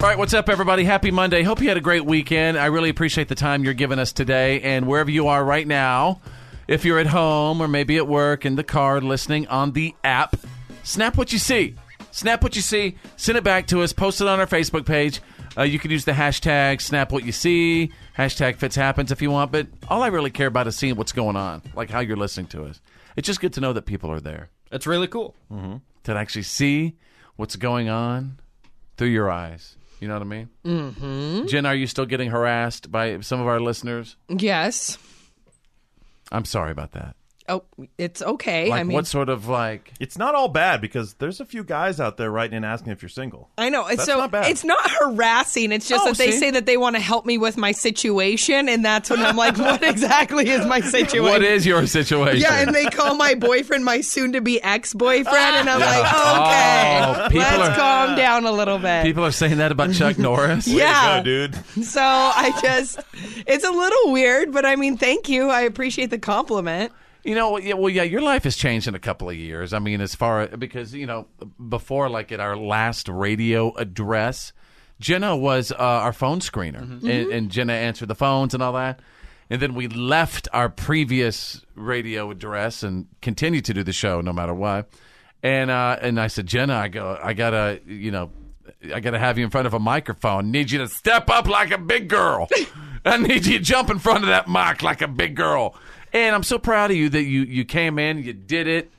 [0.03, 0.83] All right, what's up, everybody?
[0.83, 1.43] Happy Monday.
[1.43, 2.57] Hope you had a great weekend.
[2.57, 4.59] I really appreciate the time you're giving us today.
[4.59, 6.19] And wherever you are right now,
[6.67, 10.35] if you're at home or maybe at work, in the car, listening on the app,
[10.83, 11.75] snap what you see.
[12.11, 15.21] Snap what you see, send it back to us, post it on our Facebook page.
[15.57, 19.31] Uh, you can use the hashtag snap what you see, hashtag fits happens if you
[19.31, 22.17] want, but all I really care about is seeing what's going on, like how you're
[22.17, 22.81] listening to us.
[23.15, 25.33] It's just good to know that people are there, It's really cool.
[25.49, 26.97] to actually see
[27.37, 28.37] what's going on
[28.97, 29.77] through your eyes.
[30.03, 30.49] You know what I mean?
[30.65, 31.45] Mm-hmm.
[31.47, 34.17] Jen, are you still getting harassed by some of our listeners?
[34.27, 34.97] yes.
[36.29, 37.15] I'm sorry about that.
[37.49, 37.63] Oh,
[37.97, 38.69] it's okay.
[38.69, 39.91] Like, I mean, what sort of like?
[39.99, 43.01] It's not all bad because there's a few guys out there writing and asking if
[43.01, 43.49] you're single.
[43.57, 43.85] I know.
[43.87, 44.49] It's That's so not bad.
[44.49, 45.71] it's not harassing.
[45.73, 46.39] It's just Oh, that they see?
[46.39, 49.57] say that they want to help me with my situation, and that's when I'm like,
[49.57, 51.23] what exactly is my situation?
[51.23, 52.39] What is your situation?
[52.41, 57.39] Yeah, and they call my boyfriend my soon-to-be ex-boyfriend, and I'm like, Oh, okay, people
[57.59, 59.03] let's are- calm down a little bit.
[59.03, 60.65] People are saying that about Chuck Norris.
[60.67, 61.17] Yeah.
[61.19, 61.55] go, dude.
[61.85, 62.99] So I just,
[63.45, 65.49] it's a little weird, but I mean, thank you.
[65.49, 66.91] I appreciate the compliment.
[67.23, 69.71] You know, yeah, well, yeah, your life has changed in a couple of years.
[69.73, 71.27] I mean, as far because you know,
[71.69, 74.51] before like at our last radio address,
[74.99, 78.99] Jenna was uh, our phone screener, and, and Jenna answered the phones and all that.
[79.49, 84.33] And then we left our previous radio address and continued to do the show no
[84.33, 84.89] matter what.
[85.43, 88.31] And uh, and I said, Jenna, I go, I gotta, you know,
[88.93, 90.51] I gotta have you in front of a microphone.
[90.51, 92.47] Need you to step up like a big girl.
[93.05, 95.75] I need you to jump in front of that mic like a big girl.
[96.13, 98.91] And I'm so proud of you that you you came in, you did it.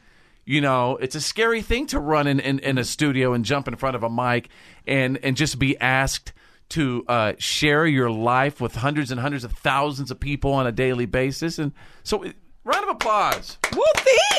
[0.44, 3.66] You know, it's a scary thing to run in, in, in a studio and jump
[3.66, 4.50] in front of a mic
[4.86, 6.32] and and just be asked
[6.70, 10.72] to uh, share your life with hundreds and hundreds of thousands of people on a
[10.72, 11.58] daily basis.
[11.58, 11.72] And
[12.02, 12.24] so,
[12.64, 13.58] round of applause.
[13.72, 13.84] Well,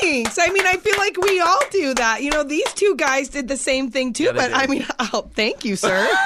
[0.02, 0.38] thanks.
[0.40, 2.24] I mean, I feel like we all do that.
[2.24, 4.26] You know, these two guys did the same thing too.
[4.26, 4.54] Yeah, but did.
[4.54, 6.08] I mean, oh, thank you, sir.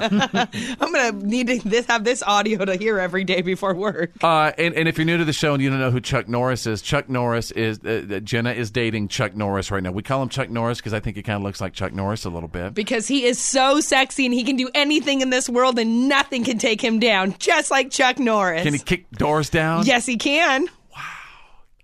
[0.00, 4.12] I'm gonna need to this have this audio to hear every day before work.
[4.22, 6.28] Uh, and, and if you're new to the show and you don't know who Chuck
[6.28, 9.92] Norris is, Chuck Norris is uh, uh, Jenna is dating Chuck Norris right now.
[9.92, 12.24] We call him Chuck Norris because I think he kind of looks like Chuck Norris
[12.24, 12.74] a little bit.
[12.74, 16.44] Because he is so sexy and he can do anything in this world and nothing
[16.44, 18.62] can take him down, just like Chuck Norris.
[18.62, 19.86] Can he kick doors down?
[19.86, 20.68] Yes, he can.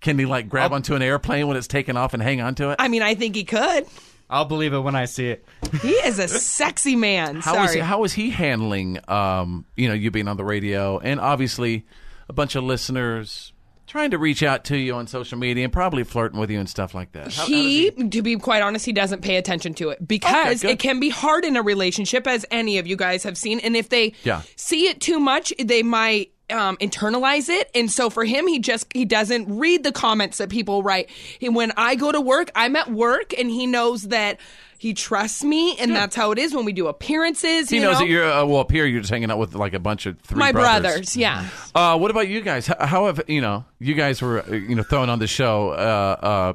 [0.07, 2.77] Can he like grab onto an airplane when it's taken off and hang onto it?
[2.79, 3.85] I mean, I think he could.
[4.29, 5.45] I'll believe it when I see it.
[5.81, 7.35] He is a sexy man.
[7.41, 7.81] How is Sorry.
[7.81, 11.85] how is he handling um, you know, you being on the radio and obviously
[12.29, 13.51] a bunch of listeners
[13.85, 16.69] trying to reach out to you on social media and probably flirting with you and
[16.69, 17.33] stuff like that.
[17.33, 20.61] How- how does he, to be quite honest, he doesn't pay attention to it because
[20.61, 20.71] good.
[20.71, 23.59] it can be hard in a relationship, as any of you guys have seen.
[23.59, 24.41] And if they Yeah.
[24.55, 27.69] see it too much, they might um, internalize it.
[27.75, 31.09] And so for him, he just he doesn't read the comments that people write.
[31.41, 34.39] And when I go to work, I'm at work, and he knows that.
[34.79, 37.67] He trusts me, and that's how it is when we do appearances.
[37.71, 37.99] he you knows know?
[38.01, 38.85] that you're uh, well up here.
[38.85, 40.91] You're just hanging out with like a bunch of three my brothers.
[40.91, 41.17] brothers.
[41.17, 42.67] Yeah, Uh, what about you guys?
[42.67, 43.65] How, how have you know?
[43.79, 45.73] You guys were uh, you know thrown on the show, uh,
[46.21, 46.53] uh,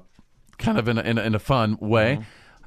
[0.56, 2.20] kind of in a, in a, in a fun way.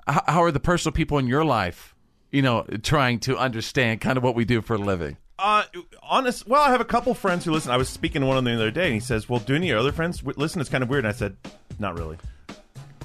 [0.10, 1.96] H- how are the personal people in your life,
[2.34, 5.16] you know, trying to understand kind of what we do for a living?
[5.38, 5.64] Uh,
[6.02, 6.48] honest.
[6.48, 7.72] Well, I have a couple friends who listen.
[7.72, 9.54] I was speaking to one of them the other day, and he says, "Well, do
[9.56, 11.04] any of your other friends w- listen?" It's kind of weird.
[11.06, 11.36] And I said,
[11.78, 12.18] "Not really."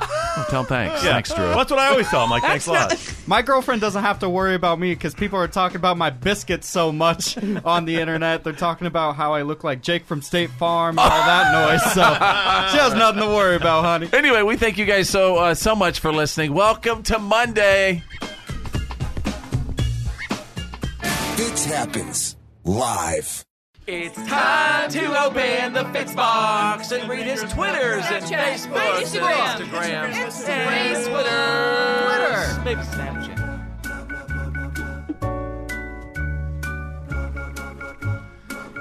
[0.01, 1.05] Well, tell 'em thanks.
[1.05, 1.11] Yeah.
[1.15, 1.45] Thanks, Drew.
[1.45, 2.31] Well, that's what I always tell them.
[2.31, 3.15] Like, thanks a lot.
[3.27, 6.69] My girlfriend doesn't have to worry about me because people are talking about my biscuits
[6.69, 8.45] so much on the internet.
[8.45, 11.83] They're talking about how I look like Jake from State Farm and all that noise.
[11.93, 12.03] So
[12.73, 14.09] she has nothing to worry about, honey.
[14.13, 16.55] Anyway, we thank you guys so uh, so much for listening.
[16.55, 18.05] Welcome to Monday.
[21.41, 23.47] Fitz happens live.
[23.87, 29.57] It's time to open the Fitz box and read his Twitters and Snapchat, Facebooks Instagram,
[29.57, 31.41] and Instagrams, Instagram, and Twitter.
[32.05, 33.41] Twitter, maybe Snapchat.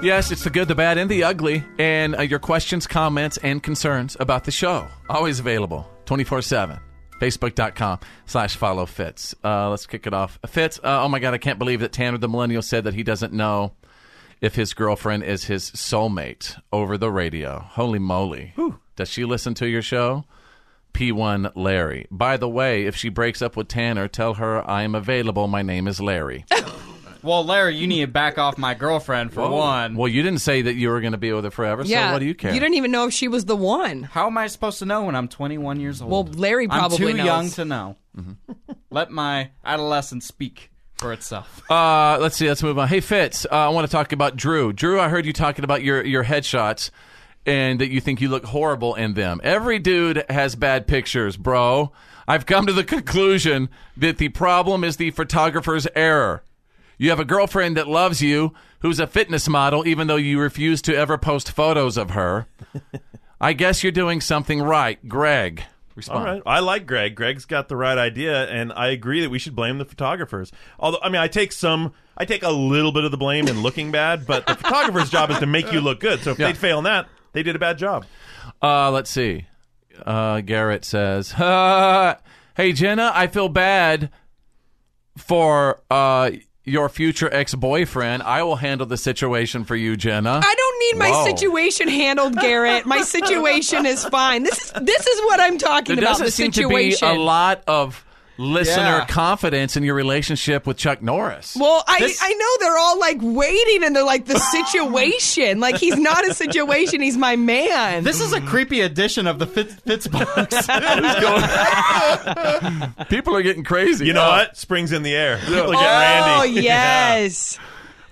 [0.02, 3.62] Yes, it's the good, the bad, and the ugly, and uh, your questions, comments, and
[3.62, 4.86] concerns about the show.
[5.08, 6.78] Always available 24 7.
[7.20, 9.34] Facebook.com slash follow Fitz.
[9.44, 10.38] Uh, let's kick it off.
[10.46, 13.02] Fitz, uh, oh my God, I can't believe that Tanner the Millennial said that he
[13.02, 13.72] doesn't know
[14.40, 17.60] if his girlfriend is his soulmate over the radio.
[17.60, 18.54] Holy moly.
[18.96, 20.24] Does she listen to your show?
[20.94, 22.06] P1 Larry.
[22.10, 25.46] By the way, if she breaks up with Tanner, tell her I am available.
[25.46, 26.44] My name is Larry.
[27.22, 29.56] Well, Larry, you need to back off my girlfriend for Whoa.
[29.56, 29.94] one.
[29.94, 32.08] Well, you didn't say that you were going to be with her forever, yeah.
[32.08, 32.52] so what do you care?
[32.52, 34.04] You didn't even know if she was the one.
[34.04, 36.10] How am I supposed to know when I'm 21 years old?
[36.10, 37.26] Well, Larry probably I'm too knows.
[37.26, 37.96] young to know.
[38.90, 41.62] Let my adolescence speak for itself.
[41.70, 42.48] Uh, let's see.
[42.48, 42.88] Let's move on.
[42.88, 44.72] Hey, Fitz, uh, I want to talk about Drew.
[44.72, 46.90] Drew, I heard you talking about your your headshots
[47.46, 49.40] and that you think you look horrible in them.
[49.42, 51.92] Every dude has bad pictures, bro.
[52.28, 56.44] I've come to the conclusion that the problem is the photographer's error.
[57.00, 60.82] You have a girlfriend that loves you, who's a fitness model, even though you refuse
[60.82, 62.46] to ever post photos of her.
[63.40, 65.62] I guess you're doing something right, Greg.
[65.94, 66.18] Respond.
[66.18, 66.42] All right.
[66.44, 67.14] I like Greg.
[67.14, 70.52] Greg's got the right idea, and I agree that we should blame the photographers.
[70.78, 73.62] Although, I mean, I take some, I take a little bit of the blame in
[73.62, 76.20] looking bad, but the photographer's job is to make you look good.
[76.20, 76.48] So if Yeah.
[76.48, 78.04] they fail in that, they did a bad job.
[78.60, 79.46] Uh, let's see.
[80.04, 81.32] Uh, Garrett says,
[82.56, 84.10] "Hey Jenna, I feel bad
[85.16, 86.30] for uh
[86.64, 88.22] your future ex-boyfriend.
[88.22, 91.24] I will handle the situation for you, Jenna." I don't need my Whoa.
[91.26, 92.86] situation handled, Garrett.
[92.86, 94.42] My situation is fine.
[94.42, 96.10] This is this is what I'm talking There about.
[96.12, 97.08] doesn't The seem situation.
[97.08, 98.04] to be a lot of
[98.40, 99.04] listener Yeah.
[99.06, 101.54] confidence in your relationship with Chuck Norris.
[101.58, 105.60] Well, I, This- I know they're all like waiting and they're like the situation.
[105.60, 108.04] like he's not a situation, he's my man.
[108.04, 110.66] This is a creepy edition of the Fitz, Fitz box.
[113.08, 114.06] People are getting crazy.
[114.06, 114.56] You know Uh, what?
[114.56, 115.38] Spring's in the air.
[115.38, 116.62] People are oh randy.
[116.62, 117.58] yes.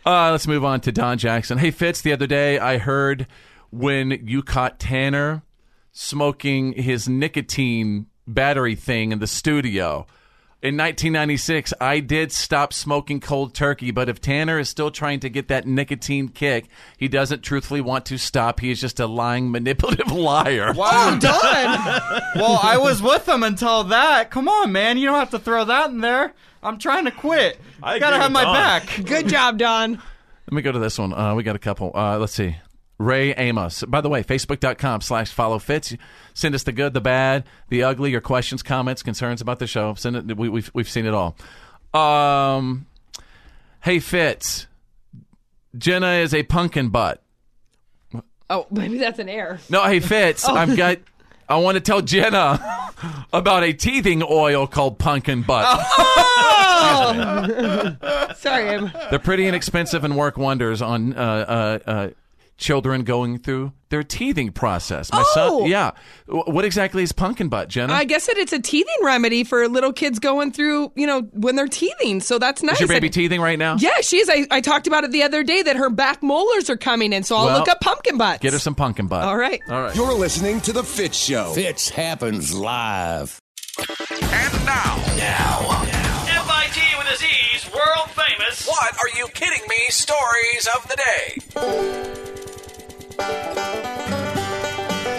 [0.04, 1.58] Uh, let's move on to Don Jackson.
[1.58, 3.26] Hey, Fitz, the other day I heard
[3.70, 5.42] when you caught Tanner
[5.92, 10.06] smoking his nicotine battery thing in the studio.
[10.60, 15.28] In 1996, I did stop smoking cold turkey, but if Tanner is still trying to
[15.28, 16.66] get that nicotine kick,
[16.96, 18.58] he doesn't truthfully want to stop.
[18.58, 20.72] He is just a lying, manipulative liar.
[20.72, 22.00] Wow, done.
[22.34, 24.32] well, I was with him until that.
[24.32, 24.98] Come on, man.
[24.98, 26.34] You don't have to throw that in there.
[26.60, 27.60] I'm trying to quit.
[27.80, 28.54] I gotta agree have with my Don.
[28.56, 29.04] back.
[29.04, 29.92] Good job, Don.
[29.92, 31.12] Let me go to this one.
[31.12, 31.92] Uh, we got a couple.
[31.94, 32.56] Uh, let's see.
[32.98, 33.84] Ray Amos.
[33.84, 35.94] By the way, facebook.com slash follow Fitz.
[36.38, 39.94] Send us the good, the bad, the ugly, your questions, comments, concerns about the show.
[39.94, 40.36] Send it.
[40.36, 41.34] We, we've, we've seen it all.
[41.92, 42.86] Um,
[43.80, 44.68] hey, Fitz.
[45.76, 47.20] Jenna is a pumpkin butt.
[48.48, 49.58] Oh, maybe that's an error.
[49.68, 50.44] No, hey, Fitz.
[50.44, 50.98] I've got.
[51.48, 52.92] I want to tell Jenna
[53.32, 55.64] about a teething oil called pumpkin butt.
[56.78, 57.96] Oh!
[58.36, 58.92] Sorry, I'm.
[59.10, 62.10] They're pretty inexpensive and work wonders on uh, uh, uh,
[62.58, 65.10] children going through their teething process.
[65.12, 65.60] My Oh!
[65.60, 65.92] son, yeah.
[66.26, 67.92] What exactly is pumpkin butt, Jenna?
[67.94, 71.56] I guess that it's a teething remedy for little kids going through, you know, when
[71.56, 72.20] they're teething.
[72.20, 72.74] So that's nice.
[72.74, 73.76] is your baby And- teething right now?
[73.78, 74.28] Yeah, she is.
[74.28, 77.22] I, I talked about it the other day that her back molars are coming in,
[77.22, 78.40] so I'll Well, look up pumpkin butts.
[78.42, 79.22] Get her some pumpkin butt.
[79.24, 79.60] All right.
[79.70, 79.94] All right.
[79.96, 81.52] You're listening to The Fitz Show.
[81.54, 83.38] Fitz happens live.
[83.78, 85.97] And now, FIT
[88.38, 88.66] famous.
[88.66, 89.76] what are you kidding me?
[89.88, 91.38] Stories of the day.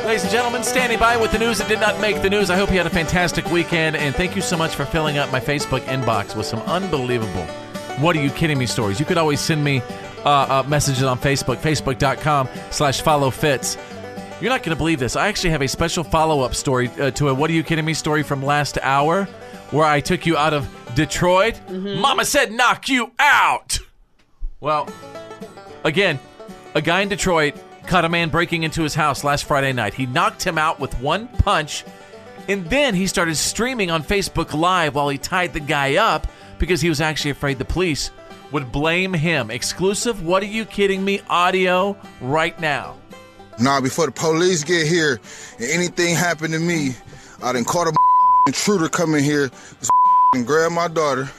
[0.05, 2.49] Ladies and gentlemen, standing by with the news that did not make the news.
[2.49, 5.31] I hope you had a fantastic weekend, and thank you so much for filling up
[5.31, 7.45] my Facebook inbox with some unbelievable
[7.99, 8.99] What Are You Kidding Me stories.
[8.99, 9.81] You could always send me
[10.25, 13.77] uh, uh, messages on Facebook, facebook.com slash follow Fitz.
[14.41, 15.15] You're not going to believe this.
[15.15, 17.93] I actually have a special follow-up story uh, to a What Are You Kidding Me
[17.93, 19.25] story from last hour
[19.71, 20.67] where I took you out of
[20.99, 21.53] Detroit.
[21.69, 22.01] Mm-hmm.
[22.01, 23.79] Mama said knock you out.
[24.59, 24.89] Well,
[25.85, 26.19] again,
[26.75, 27.55] a guy in Detroit
[27.87, 29.93] caught a man breaking into his house last Friday night.
[29.93, 31.85] He knocked him out with one punch
[32.49, 36.81] And then he started streaming on Facebook Live while he tied the guy up because
[36.81, 38.11] he was actually afraid the police
[38.51, 39.51] would blame him.
[39.51, 41.21] Exclusive, what are you kidding me?
[41.29, 42.97] Audio right now.
[43.57, 45.21] Nah, before the police get here
[45.59, 46.95] and anything happen to me,
[47.41, 47.93] I done caught a
[48.47, 49.49] intruder coming here
[50.33, 51.29] and grab my daughter.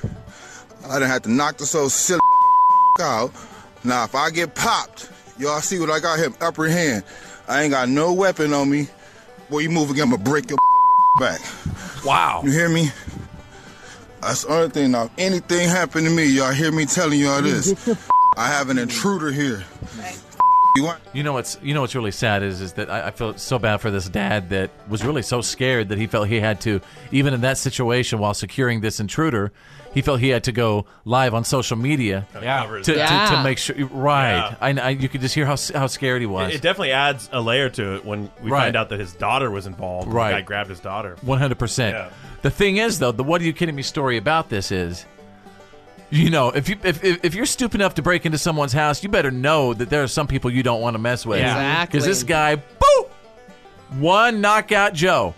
[0.89, 2.21] I didn't have to knock this old silly
[3.01, 3.33] out.
[3.85, 7.05] Now, if I get popped, y'all see what I got here, upper hand.
[7.49, 8.89] I ain't got no weapon on me.
[9.49, 10.59] Boy, you move again, I'ma break your
[11.21, 11.41] back.
[12.05, 12.43] Wow.
[12.45, 12.91] You hear me?
[14.21, 14.91] That's the only thing.
[14.91, 17.75] Now, if anything happen to me, y'all hear me telling y'all this.
[18.37, 19.65] I have an intruder here.
[20.77, 21.01] You want?
[21.13, 23.59] You know what's you know what's really sad is is that I, I feel so
[23.59, 26.81] bad for this dad that was really so scared that he felt he had to
[27.11, 29.51] even in that situation while securing this intruder,
[29.93, 32.67] he felt he had to go live on social media Yeah.
[32.67, 33.43] to, to, to Yeah.
[33.43, 34.37] make sure right.
[34.37, 34.55] Yeah.
[34.61, 36.53] I, I you could just hear how how scared he was.
[36.53, 38.67] It, it definitely adds a layer to it when we Right.
[38.67, 40.07] find out that his daughter was involved.
[40.07, 40.31] and Right.
[40.31, 41.17] The guy grabbed his daughter.
[41.23, 41.97] One hundred percent.
[41.97, 42.11] Yeah.
[42.43, 45.05] The thing is, though, the "What are you kidding me?" story about this is,
[46.11, 49.03] you know, if you if, if, if you're stupid enough to break into someone's house,
[49.03, 51.39] you better know that there are some people you don't want to mess with.
[51.39, 51.53] Yeah.
[51.53, 51.99] Exactly.
[51.99, 55.35] Because this guy, boom, one knockout Joe.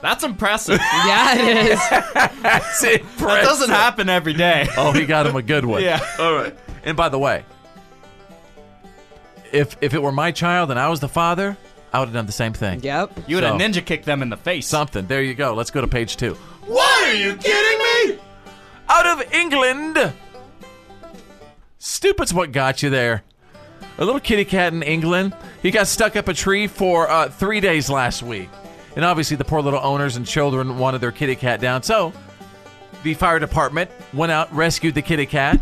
[0.00, 0.78] That's impressive.
[1.06, 1.80] yeah, it is.
[2.42, 3.18] That's impressive.
[3.20, 4.66] That doesn't happen every day.
[4.76, 5.82] Oh, he got him a good one.
[5.82, 6.00] Yeah.
[6.20, 6.56] All right.
[6.84, 7.44] And by the way,
[9.52, 11.56] if if it were my child and I was the father,
[11.92, 12.80] I would have done the same thing.
[12.82, 13.24] Yep.
[13.26, 14.66] You would have So- ninja kicked them in the face.
[14.66, 15.06] Something.
[15.06, 15.54] There you go.
[15.54, 16.34] Let's go to page two.
[16.66, 18.18] Why are you kidding me?
[18.88, 20.12] Out of England.
[21.78, 23.22] Stupid's what got you there.
[23.98, 25.34] A little kitty cat in England.
[25.62, 28.48] He got stuck up a tree for uh, three days last week.
[28.96, 31.82] And obviously, the poor little owners and children wanted their kitty cat down.
[31.82, 32.12] So,
[33.02, 35.60] the fire department went out, rescued the kitty cat.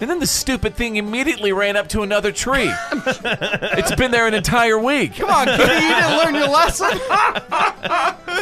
[0.00, 2.70] And then the stupid thing immediately ran up to another tree.
[2.92, 5.16] it's been there an entire week.
[5.16, 6.90] Come on, kitty, you didn't learn your lesson.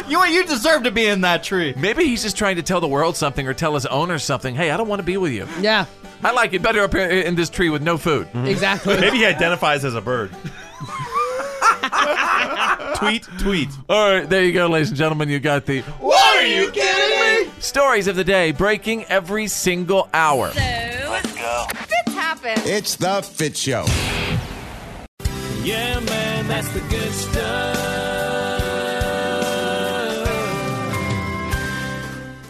[0.09, 1.73] you you deserve to be in that tree.
[1.77, 4.55] Maybe he's just trying to tell the world something or tell his owner something.
[4.55, 5.47] Hey, I don't want to be with you.
[5.61, 5.85] Yeah.
[6.23, 8.27] I like it better up here in this tree with no food.
[8.27, 8.47] Mm-hmm.
[8.47, 8.99] Exactly.
[8.99, 10.31] Maybe he identifies as a bird.
[12.95, 13.69] tweet, tweet.
[13.89, 15.29] All right, there you go, ladies and gentlemen.
[15.29, 17.51] You got the What are you kidding me?
[17.59, 20.51] stories of the day breaking every single hour.
[20.55, 21.32] Let's
[21.67, 21.79] go.
[21.79, 22.53] Fitz happen.
[22.65, 23.85] It's the Fitz Show.
[25.63, 27.93] Yeah, man, that's the good stuff.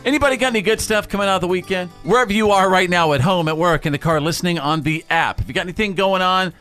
[0.06, 1.90] Anybody got any good stuff coming out of the weekend?
[2.04, 5.06] Wherever you are right now, at home, at work, in the car, listening on the
[5.10, 5.40] app.
[5.40, 6.54] If you got anything going on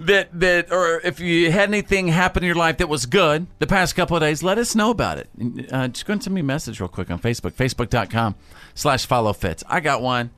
[0.00, 3.66] that that, or if you had anything happen in your life that was good the
[3.66, 5.28] past couple of days, let us know about it.
[5.72, 8.34] Uh, just go and send me a message real quick on Facebook, facebook.com
[8.74, 9.64] slash follow Fitz.
[9.68, 10.30] I got one.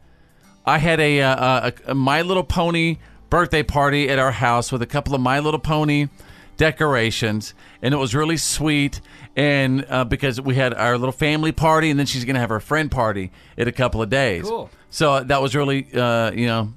[0.67, 2.97] I had a, uh, a, a My Little Pony
[3.31, 6.09] birthday party at our house with a couple of My Little Pony
[6.57, 9.01] decorations, and it was really sweet.
[9.37, 12.49] And uh, because we had our little family party, and then she's going to have
[12.49, 14.45] her friend party in a couple of days.
[14.45, 14.71] Cool.
[14.89, 16.73] So uh, that was really, uh, you know.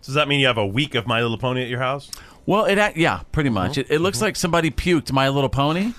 [0.00, 2.10] So does that mean you have a week of My Little Pony at your house?
[2.46, 3.78] Well, it act- yeah, pretty much.
[3.78, 5.92] It, it looks like somebody puked My Little Pony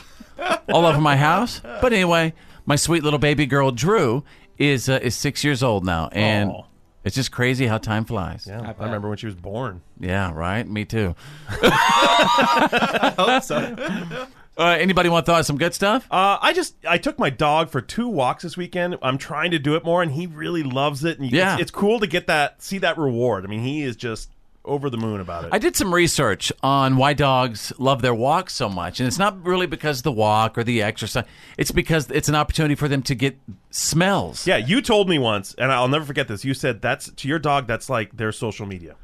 [0.70, 1.62] all over my house.
[1.64, 2.34] But anyway,
[2.66, 4.24] my sweet little baby girl Drew
[4.58, 6.64] is uh, is six years old now, and Aw.
[7.06, 8.46] It's just crazy how time flies.
[8.48, 9.82] Yeah, I, remember when she was born.
[10.00, 10.68] Yeah, right.
[10.68, 11.16] Me too.
[11.50, 14.28] I hope so.
[14.58, 16.08] Uh, anybody want to throw out some good stuff?
[16.10, 18.98] Uh, I just I took my dog for two walks this weekend.
[19.02, 21.20] I'm trying to do it more, and he really loves it.
[21.20, 21.54] And you, Yeah.
[21.54, 23.44] it's, it's cool to get that see that reward.
[23.46, 24.32] I mean, he is just
[24.66, 25.50] over the moon about it.
[25.54, 29.44] I did some research on why dogs love their walks so much, and it's not
[29.46, 31.26] really because of the walk or the exercise.
[31.58, 33.38] It's because it's an opportunity for them to get
[33.72, 34.48] smells.
[34.48, 36.46] yeah, you told me once, and I'll never forget this.
[36.46, 37.68] You said that's to your dog.
[37.68, 38.96] That's like their social media.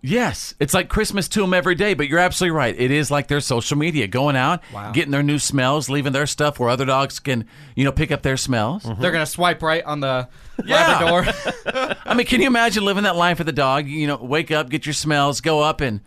[0.00, 2.72] Yes, it's like Christmas to them every day, but you're absolutely right.
[2.78, 4.92] It is like their social media, going out, Wow.
[4.92, 8.22] getting their new smells, leaving their stuff where other dogs can, you know, pick up
[8.22, 8.84] their smells.
[8.84, 9.02] Mm-hmm.
[9.02, 10.28] They're gonna swipe right on the
[10.64, 10.98] Yeah.
[11.00, 11.96] Labrador.
[12.06, 13.88] I mean, can you imagine living that life with a dog?
[13.88, 16.00] You know, wake up, get your smells, go up and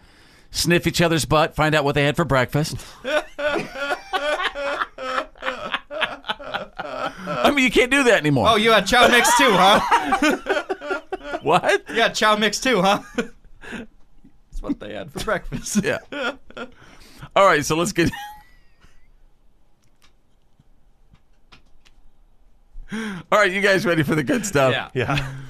[0.52, 2.78] sniff each other's butt, find out what they had for breakfast.
[6.24, 8.48] I mean, you can't do that anymore.
[8.50, 11.00] oh, you had chow mix too, huh?
[11.42, 11.84] what?
[11.90, 13.02] You had chow mix too, huh?
[14.62, 15.84] That's what they had for breakfast.
[15.92, 15.98] Yeah.
[17.36, 18.10] All right, so let's get.
[22.94, 23.00] All
[23.32, 24.74] right, you guys ready for the good stuff?
[24.74, 24.90] Yeah.
[24.94, 25.34] Yeah.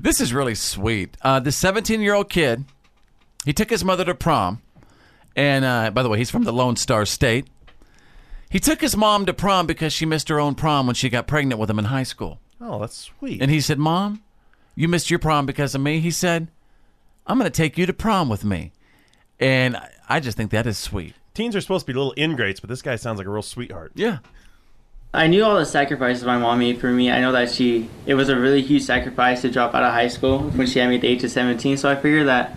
[0.00, 1.16] This is really sweet.
[1.22, 2.64] Uh, the 17 year old kid,
[3.44, 4.62] he took his mother to prom.
[5.34, 7.48] And uh, by the way, he's from the Lone Star State.
[8.48, 11.26] He took his mom to prom because she missed her own prom when she got
[11.26, 12.38] pregnant with him in high school.
[12.60, 13.42] Oh, that's sweet.
[13.42, 14.22] And he said, Mom,
[14.76, 15.98] you missed your prom because of me.
[15.98, 16.46] He said,
[17.28, 18.72] I'm going to take you to prom with me.
[19.38, 21.14] And I- I just think that is sweet.
[21.34, 23.92] Teens are supposed to be little ingrates, but this guy sounds like a real sweetheart.
[23.94, 24.18] Yeah.
[25.14, 27.10] I knew all the sacrifices my mom made for me.
[27.10, 30.08] I know that she, it was a really huge sacrifice to drop out of high
[30.08, 31.76] school when she had me at the age of 17.
[31.76, 32.56] So I figured that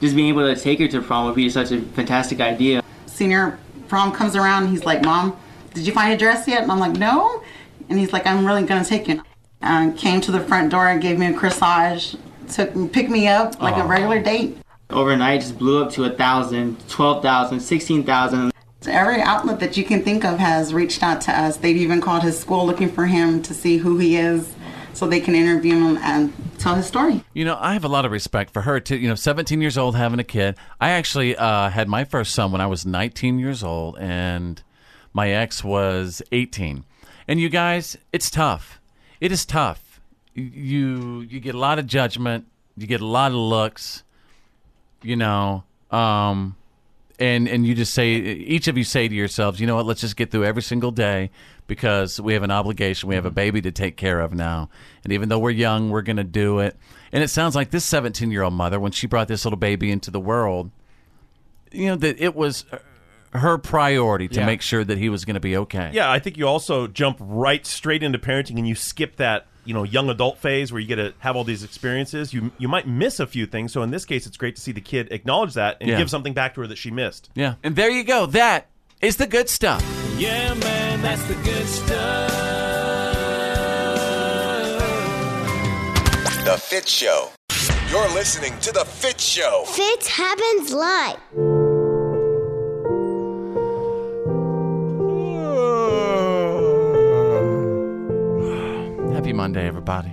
[0.00, 2.82] just being able to take her to prom would be such a fantastic idea.
[3.06, 3.58] Senior
[3.88, 5.36] prom comes around, he's like, Mom,
[5.74, 6.62] did you find a dress yet?
[6.62, 7.42] And I'm like, No.
[7.88, 9.22] And he's like, I'm really gonna take you.
[9.62, 12.16] And came to the front door and gave me a corsage,
[12.50, 13.84] took picked me up like Aw.
[13.84, 14.56] a regular date.
[14.90, 18.52] Overnight, just blew up to a thousand, twelve thousand, sixteen thousand.
[18.80, 21.58] So every outlet that you can think of has reached out to us.
[21.58, 24.54] They've even called his school looking for him to see who he is
[24.94, 27.22] so they can interview him and tell his story.
[27.32, 28.96] You know, I have a lot of respect for her too.
[28.96, 30.56] You know, 17 years old, having a kid.
[30.80, 34.62] I actually uh, had my first son when I was 19 years old, and
[35.12, 36.84] my ex was 18.
[37.28, 38.80] And you guys, it's tough.
[39.20, 39.89] It is tough.
[40.40, 42.46] You you get a lot of judgment.
[42.76, 44.02] You get a lot of looks.
[45.02, 46.56] You know, um,
[47.18, 49.86] and and you just say each of you say to yourselves, you know what?
[49.86, 51.30] Let's just get through every single day
[51.66, 53.08] because we have an obligation.
[53.08, 54.68] We have a baby to take care of now,
[55.04, 56.76] and even though we're young, we're going to do it.
[57.12, 59.90] And it sounds like this 17 year old mother, when she brought this little baby
[59.90, 60.70] into the world,
[61.72, 62.66] you know that it was
[63.32, 64.46] her priority to Yeah.
[64.46, 65.90] make sure that he was going to be okay.
[65.94, 69.74] Yeah, I think you also jump right straight into parenting and you skip that, you
[69.74, 72.32] know, young adult phase where you get to have all these experiences.
[72.34, 73.72] You you might miss a few things.
[73.72, 75.98] So in this case, it's great to see the kid acknowledge that and Yeah.
[75.98, 77.30] give something back to her that she missed.
[77.34, 78.26] Yeah, and there you go.
[78.26, 78.66] That
[79.00, 79.82] is the good stuff.
[80.18, 82.30] Yeah, man, that's the good stuff.
[86.44, 87.28] The Fitz Show.
[87.90, 89.64] You're listening to The Fitz Show.
[89.66, 91.18] Fitz happens live.
[99.40, 100.12] Monday, everybody.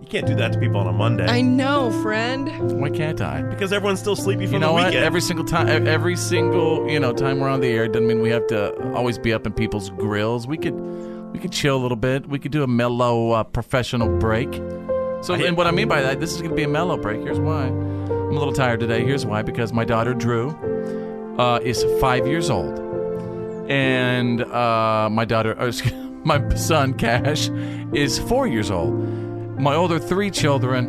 [0.00, 1.26] You can't do that to people on a Monday.
[1.26, 2.80] I know, friend.
[2.80, 3.42] Why can't I?
[3.42, 4.84] Because everyone's still sleepy from you know the what?
[4.86, 5.04] weekend.
[5.04, 8.30] Every single time, every single you know time we're on the air doesn't mean we
[8.30, 10.46] have to always be up in people's grills.
[10.46, 10.72] We could,
[11.34, 12.30] we could chill a little bit.
[12.30, 14.54] We could do a mellow uh, professional break.
[15.20, 16.96] So, I- and what I mean by that, this is going to be a mellow
[16.96, 17.20] break.
[17.20, 17.64] Here's why.
[17.66, 19.04] I'm a little tired today.
[19.04, 19.42] Here's why.
[19.42, 20.48] Because my daughter Drew
[21.38, 22.78] uh, is five years old,
[23.68, 25.92] and uh, my daughter, uh, excuse-
[26.26, 27.48] my son Cash,
[27.94, 28.92] is four years old.
[29.58, 30.88] My older three children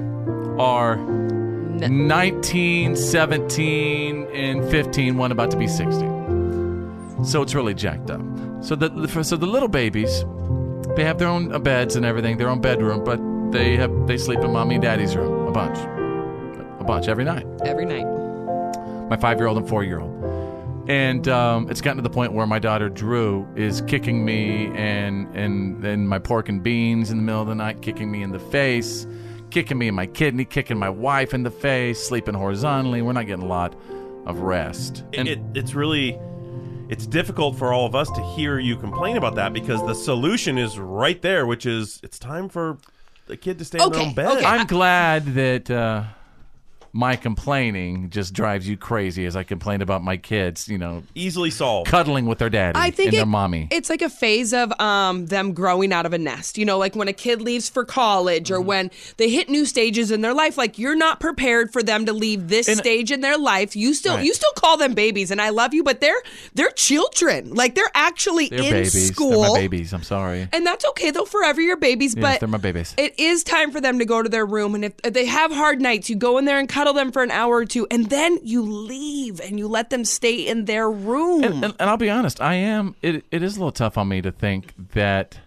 [0.59, 7.23] are 19, 17, and 15, one about to be 16.
[7.23, 8.21] So it's really jacked up.
[8.61, 10.25] So the so the little babies,
[10.95, 13.19] they have their own uh, beds and everything, their own bedroom, but
[13.51, 15.77] they have they sleep in mommy and daddy's room a bunch,
[16.79, 17.45] a bunch every night.
[17.63, 18.05] Every night.
[19.07, 20.26] My five year old and four year old.
[20.87, 25.27] And um, it's gotten to the point where my daughter Drew is kicking me and
[25.35, 28.31] and and my pork and beans in the middle of the night, kicking me in
[28.31, 29.05] the face,
[29.49, 33.01] kicking me in my kidney, kicking my wife in the face, sleeping horizontally.
[33.01, 33.75] We're not getting a lot
[34.25, 35.03] of rest.
[35.11, 36.17] It- it, it's really
[36.89, 40.57] it's difficult for all of us to hear you complain about that because the solution
[40.57, 42.77] is right there, which is it's time for
[43.25, 44.37] the kid to stay in their own bed.
[44.37, 44.45] Okay.
[44.45, 46.03] I'm glad that uh,
[46.97, 51.51] my complaining just drives you crazy as I complain about my kids, you know, easily
[51.51, 53.67] solved, cuddling with their daddy I think and their mommy.
[53.69, 56.57] It's like a phase of um, them growing out of a nest.
[56.57, 60.09] You know, like when a kid leaves for college or when they hit new stages
[60.09, 60.57] in their life.
[60.57, 63.75] Like you're not prepared for them to leave this stage in their life.
[63.75, 64.25] You still Right.
[64.25, 66.21] you still call them babies, and I love you, but they're
[66.55, 67.53] they're children.
[67.53, 69.07] Like they're actually They're in babies.
[69.11, 69.41] school.
[69.43, 69.93] They're my babies.
[69.93, 70.47] I'm sorry.
[70.51, 71.11] And that's okay.
[71.11, 72.95] They'll forever your babies, Yes, but they're my babies.
[72.97, 74.73] it is time for them to go to their room.
[74.73, 77.23] And if, if they have hard nights, you go in there and cuddle them for
[77.23, 80.89] an hour or two, and then you leave and you let them stay in their
[80.89, 81.43] room.
[81.43, 82.95] And, and, and I'll be honest, I am.
[83.01, 85.39] It, it is a little tough on me to think that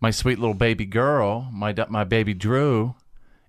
[0.00, 2.94] my sweet little baby girl, my my baby Drew,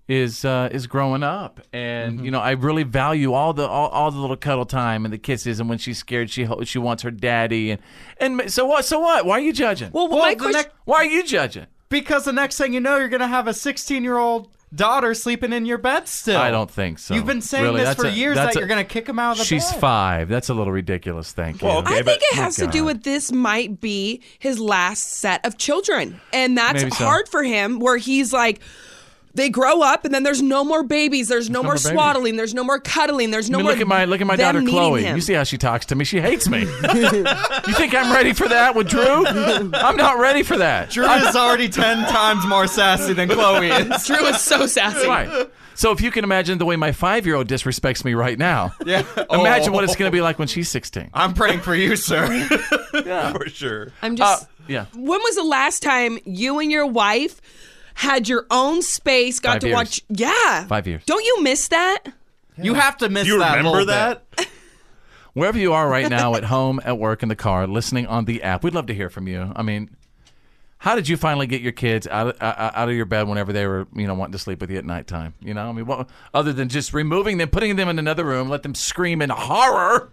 [0.08, 4.10] is uh, is growing up, and you know I really value all the all, all
[4.10, 7.12] the little cuddle time and the kisses, and when she's scared, she she wants her
[7.12, 7.80] daddy, and
[8.18, 8.84] and so what?
[8.84, 9.24] So what?
[9.24, 9.92] Why are you judging?
[9.92, 11.66] Well, my question- why are you judging?
[11.88, 15.52] Because the next thing you know, you're gonna have a 16 year old daughter sleeping
[15.52, 16.40] in your bed still.
[16.40, 17.14] I don't think so.
[17.14, 19.08] You've been saying Really, this that's for a- years that's that a- you're gonna kick
[19.08, 19.46] him out of the house.
[19.48, 19.80] She's bed.
[19.80, 20.28] five.
[20.28, 21.32] That's a little ridiculous.
[21.32, 21.68] Thank you.
[21.68, 26.20] I think it has to do with this might be his last set of children.
[26.32, 27.04] And that's Maybe so.
[27.04, 28.60] hard for him where he's like
[29.34, 31.90] they grow up and then there's no more babies, there's no, no more more babies.
[31.90, 34.26] swaddling, there's no more cuddling, there's no I mean, more look at my look at
[34.26, 35.02] my daughter Chloe.
[35.02, 35.16] him.
[35.16, 36.04] You see how she talks to me?
[36.04, 36.60] She hates me.
[36.62, 39.26] you think I'm ready for that with Drew?
[39.26, 40.90] I'm not ready for that.
[40.90, 44.06] Drew is already 10 times more sassy than Chloe is.
[44.06, 45.06] Drew is so sassy.
[45.06, 45.48] Right.
[45.74, 48.74] So if you can imagine the way my five year old disrespects me right now,
[48.84, 49.02] Yeah.
[49.30, 49.98] imagine what it's Oh.
[49.98, 51.10] going to be like when she's 16.
[51.14, 52.26] I'm praying for you, sir.
[53.06, 53.92] yeah, for sure.
[54.02, 54.86] I'm just Uh, yeah.
[54.94, 57.40] When was the last time you and your wife
[57.94, 59.74] had your own space, got Five to years.
[59.76, 60.66] watch Yeah.
[60.66, 61.02] Five years.
[61.06, 62.04] Don't you miss that?
[62.56, 63.56] You have to miss you that.
[63.56, 64.22] remember little that?
[65.32, 68.42] Wherever you are right now, at home, at work, in the car, listening on the
[68.42, 69.52] app, we'd love to hear from you.
[69.54, 69.90] I mean,
[70.78, 73.52] How did you finally get your kids out of, uh, out of your bed whenever
[73.52, 75.34] they were, you know, wanting to sleep with you at nighttime?
[75.40, 78.48] You know, I mean, what, other than just removing them, putting them in another room,
[78.48, 80.10] let them scream in horror.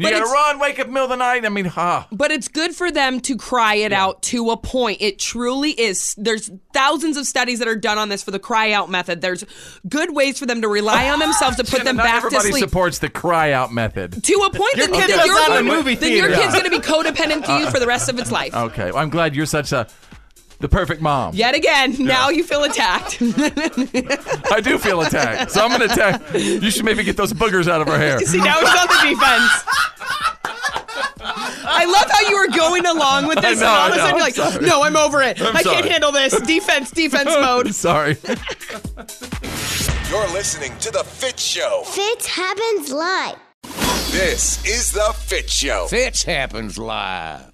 [0.00, 1.44] You But got to run, wake up middle of the night.
[1.44, 2.08] I mean, ha.
[2.10, 5.02] But it's good for them to cry it out to a point.
[5.02, 6.14] It truly is.
[6.16, 9.20] There's thousands of studies that are done on this for the cry out method.
[9.20, 9.44] There's
[9.86, 12.38] good ways for them to rely on themselves to put them back to sleep.
[12.40, 14.24] everybody supports the cry out method.
[14.24, 16.12] to a point Your that, kid that does you're that in a gonna- movie then
[16.16, 18.54] your kid's going to be codependent to you for the rest of its life.
[18.54, 19.86] Okay, I'm glad you're such a
[20.60, 21.34] the perfect mom.
[21.34, 23.18] Yet again, now you feel attacked.
[24.52, 26.22] I do feel attacked, so I'm going to attack.
[26.34, 28.18] You should maybe get those boogers out of her hair.
[28.20, 29.64] See, now it's on the defense.
[31.22, 33.98] I love how you were going along with this, know, and all of a I
[33.98, 34.66] sudden you're like, sorry.
[34.66, 35.40] "No, I'm over it.
[35.40, 35.88] I'm I can't sorry.
[35.88, 36.38] handle this.
[36.40, 38.16] Defense, defense mode." Sorry.
[40.10, 41.82] You're listening to The Fitz Show.
[41.86, 43.36] Fitz happens live.
[44.10, 45.86] This is The Fitz Show.
[45.88, 47.50] Fitz happens live.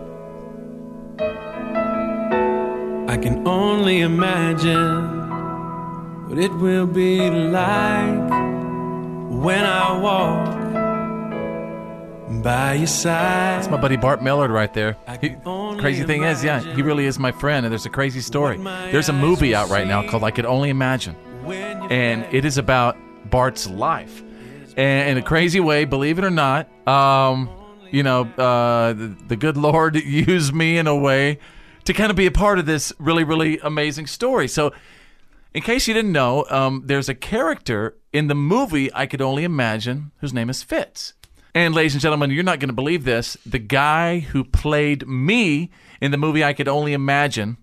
[3.09, 8.31] I can only imagine what it will be like
[9.31, 10.57] when I walk
[12.43, 13.61] by your side.
[13.61, 14.97] That's my buddy Bart Millard right there.
[15.21, 15.37] He-
[15.79, 18.57] crazy thing is, yeah, he really is my friend, and there's a crazy story.
[18.57, 21.15] There's a movie out right now called I Could Only Imagine,
[21.91, 22.97] and it is about
[23.31, 24.23] Bart's life.
[24.77, 27.49] And in a crazy way, believe it or not, um,
[27.93, 31.39] you know, uh, the, the good Lord used me in a way
[31.87, 34.49] to kind of be a part of this really, really amazing story.
[34.49, 34.72] So,
[35.55, 39.45] in case you didn't know, um, there's a character in the movie I Could Only
[39.45, 41.14] Imagine whose name is Fitz.
[41.55, 43.39] And, ladies and gentlemen, you're not going to believe this.
[43.47, 45.70] The guy who played me
[46.01, 47.57] in the movie I Could Only Imagine,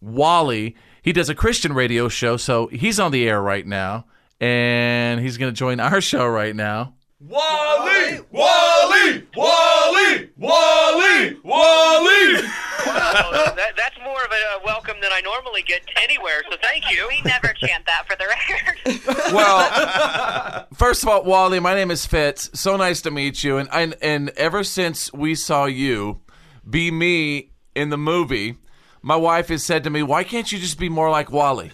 [0.00, 4.06] Wally, he does a Christian radio show, so he's on the air right now.
[4.40, 6.94] And he's going to join our show right now.
[7.20, 8.20] Wally!
[8.32, 9.26] Wally!
[9.36, 10.30] Wally!
[10.36, 11.36] Wally!
[11.44, 12.65] Wally!
[12.86, 16.90] Wow, that, that's more of a uh, welcome than I normally get anywhere, so thank
[16.90, 17.06] you.
[17.08, 19.32] We never chant that for the record.
[19.34, 22.50] Well, first of all, Wally, my name is Fitz.
[22.54, 23.58] So nice to meet you.
[23.58, 26.20] And and, and ever since we saw you
[26.68, 28.56] be me in the movie,
[29.02, 31.72] my wife has said to me, "Why can't you just be more like Wally?"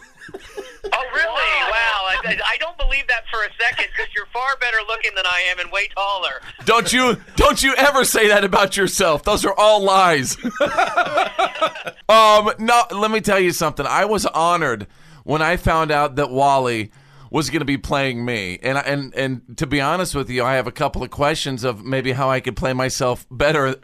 [0.92, 1.31] Oh, really?
[2.24, 5.58] I don't believe that for a second because you're far better looking than I am
[5.58, 6.40] and way taller.
[6.64, 9.22] Don't you don't you ever say that about yourself.
[9.22, 10.36] Those are all lies.
[12.08, 13.86] um no, let me tell you something.
[13.86, 14.86] I was honored
[15.24, 16.90] when I found out that Wally
[17.30, 18.58] was going to be playing me.
[18.62, 21.84] And and and to be honest with you, I have a couple of questions of
[21.84, 23.76] maybe how I could play myself better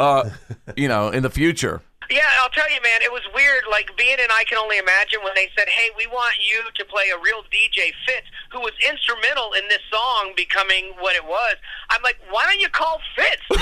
[0.00, 0.30] uh
[0.76, 1.82] you know, in the future.
[2.12, 3.64] Yeah, I'll tell you, man, it was weird.
[3.72, 6.84] Like being in I Can Only Imagine when they said, "Hey, we want you to
[6.84, 11.56] play a real DJ Fitz, who was instrumental in this song becoming what it was."
[11.88, 13.40] I'm like, "Why don't you call Fitz?"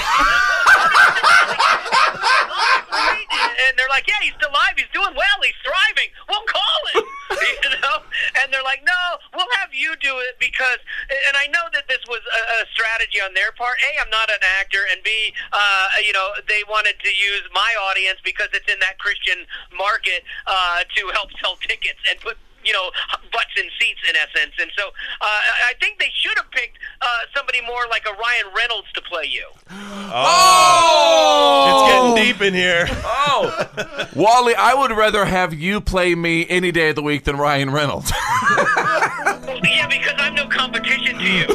[3.71, 4.75] And, they're like, "Yeah, he's still alive.
[4.75, 5.39] He's doing well.
[5.47, 6.11] He's thriving.
[6.27, 7.07] We'll call him."
[7.63, 8.03] you know?
[8.43, 8.99] And they're like, "No,
[9.31, 13.23] we'll have you do it because." And I know that this was a, a strategy
[13.23, 13.79] on their part.
[13.79, 17.71] A, I'm not an actor, and B, uh, you know, they wanted to use my
[17.91, 19.45] audience because it's in that Christian
[19.77, 22.91] market uh, to help sell tickets and put you know
[23.33, 24.53] butts in seats in essence.
[24.61, 25.25] And so uh,
[25.69, 29.27] I think they should have picked uh, somebody more like a Ryan Reynolds to play
[29.31, 29.47] you.
[30.13, 31.71] Oh!
[31.71, 32.85] It's getting deep in here.
[33.05, 37.37] Oh, Wally, I would rather have you play me any day of the week than
[37.37, 38.11] Ryan Reynolds.
[38.51, 41.47] yeah, because I'm no competition to you.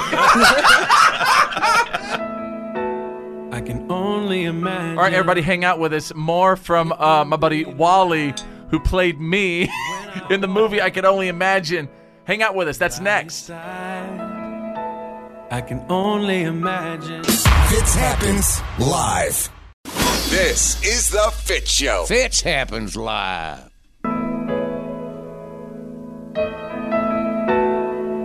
[4.26, 4.98] I can only imagine.
[4.98, 6.14] All right, everybody, hang out with us.
[6.16, 8.34] More from uh, my buddy Wally,
[8.70, 9.70] who played me
[10.30, 11.88] in the movie I Could Only Imagine.
[12.26, 12.78] Hang out with us.
[12.78, 13.50] That's next.
[13.52, 17.24] I can only imagine.
[17.24, 19.50] Fitz happens live.
[20.30, 22.06] This is The Fitz Show.
[22.08, 23.70] Fitz happens live.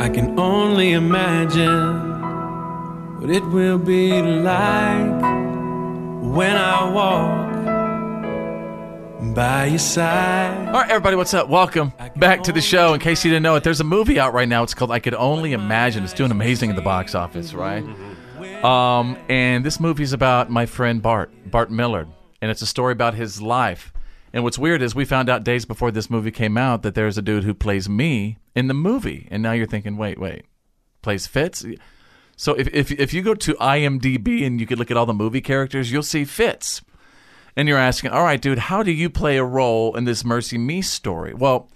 [0.01, 2.21] I can only imagine
[3.21, 5.39] what it will be like
[6.31, 7.51] when I walk
[9.35, 10.68] by your side.
[10.68, 11.49] All right, everybody, what's up?
[11.49, 12.95] Welcome back to the show.
[12.95, 14.62] In case you didn't know it, there's a movie out right now.
[14.62, 16.05] It's called I Could Only Imagine.
[16.05, 17.83] It's doing amazing at the box office, right?
[18.64, 22.07] Um, and this movie is about my friend Bart, Bart Millard,
[22.41, 23.93] and it's a story about his life.
[24.33, 27.18] And what's weird is we found out days before this movie came out that there's
[27.18, 30.45] a dude who plays me in the movie, and now you're thinking, wait, wait,
[31.03, 31.66] plays Fitz?
[32.41, 35.12] So if if if you go to IMDb and you could look at all the
[35.12, 36.80] movie characters, you'll see Fitz.
[37.55, 40.82] And you're asking, all right, dude, how do you play a role in this MercyMe
[40.82, 41.34] story?
[41.34, 41.68] Well,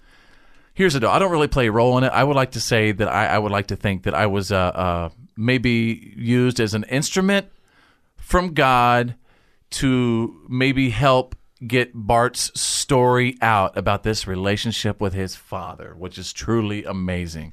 [0.73, 1.11] here's the deal.
[1.11, 2.13] I don't really play a role in it.
[2.15, 4.51] I would like to say that I, I would like to think that I was
[4.51, 7.49] uh, uh, maybe used as an instrument
[8.17, 9.17] from God
[9.73, 11.37] to maybe help
[11.67, 17.53] get Bart's story out about this relationship with his father, which is truly amazing.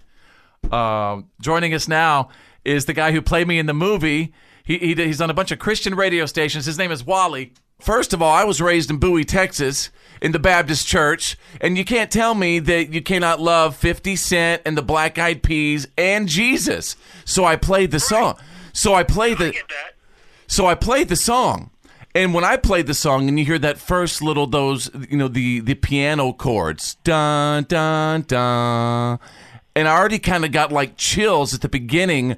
[0.72, 2.30] Um, joining us now
[2.64, 4.34] is the guy who played me in the movie.
[4.64, 6.66] He, he he's on a bunch of Christian radio stations.
[6.66, 7.54] His name is Wally.
[7.80, 9.90] First of all, I was raised in Bowie, Texas,
[10.22, 14.62] in the Baptist church, and you can't tell me that you cannot love 50 Cent
[14.66, 16.96] and the Black Eyed Peas and Jesus.
[17.26, 18.38] So I played the song.
[18.72, 19.54] So I played the
[20.48, 21.72] So I played the song.
[22.14, 25.30] And when I played the song and you hear that first little those you know
[25.30, 29.20] the the piano chords dun dun dun
[29.76, 32.38] and I already kind of got like chills at the beginning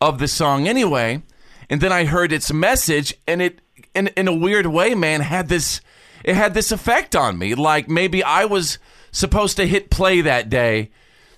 [0.00, 1.22] of the song anyway.
[1.70, 3.60] And then I heard its message and it
[3.94, 5.80] in in a weird way, man, had this
[6.24, 7.54] it had this effect on me.
[7.54, 8.78] Like maybe I was
[9.10, 10.90] supposed to hit play that day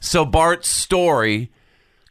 [0.05, 1.51] so Bart's story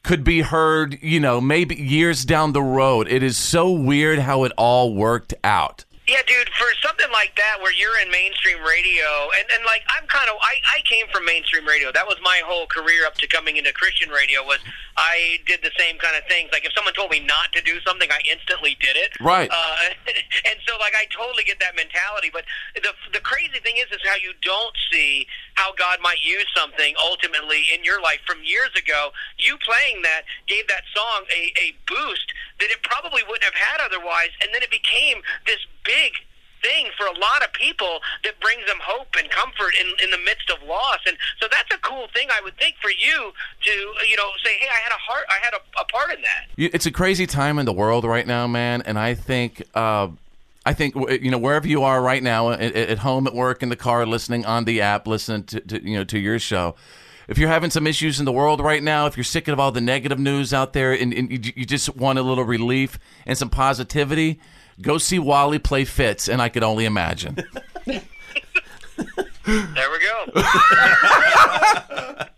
[0.04, 3.08] could be heard, you know, maybe years down the road.
[3.08, 5.86] It is so weird how it all worked out.
[6.08, 10.06] Yeah, dude, for something like that where you're in mainstream radio, and, and like I'm
[10.08, 11.92] kind of, I, I came from mainstream radio.
[11.94, 14.60] That was my whole career up to coming into Christian radio was
[14.98, 16.50] I did the same kind of things.
[16.52, 19.16] Like if someone told me not to do something, I instantly did it.
[19.22, 19.50] Right.
[19.50, 19.96] Uh,
[20.50, 22.28] and like I totally get that mentality.
[22.28, 22.44] But
[22.76, 25.26] the the crazy thing is, is how you don't see
[25.56, 29.16] how God might use something ultimately in your life from years ago.
[29.40, 32.28] You playing that gave that song a, a boost
[32.60, 36.14] that it probably wouldn't have had otherwise, and then it became this big
[36.64, 40.18] thing for a lot of people that brings them hope and comfort in, in the
[40.24, 41.00] midst of loss.
[41.06, 43.72] And so that's a cool thing, I would think, for you to,
[44.10, 46.74] you know, say, hey, I had a heart, I had a, a part in that.
[46.74, 50.08] It's a crazy time in the world right now, man, and I think uh,
[50.66, 53.70] I think you know wherever you are right now, at, at home, at work, in
[53.70, 56.76] the car, listening on the app, listening to, to you know to your show.
[57.28, 59.72] If you're having some issues in the world right now, if you're sick of all
[59.72, 63.38] the negative news out there, and, and you, you just want a little relief and
[63.38, 64.42] some positivity,
[64.82, 67.38] go see Wally play Fitz, and I could only imagine.
[69.46, 70.26] There we go.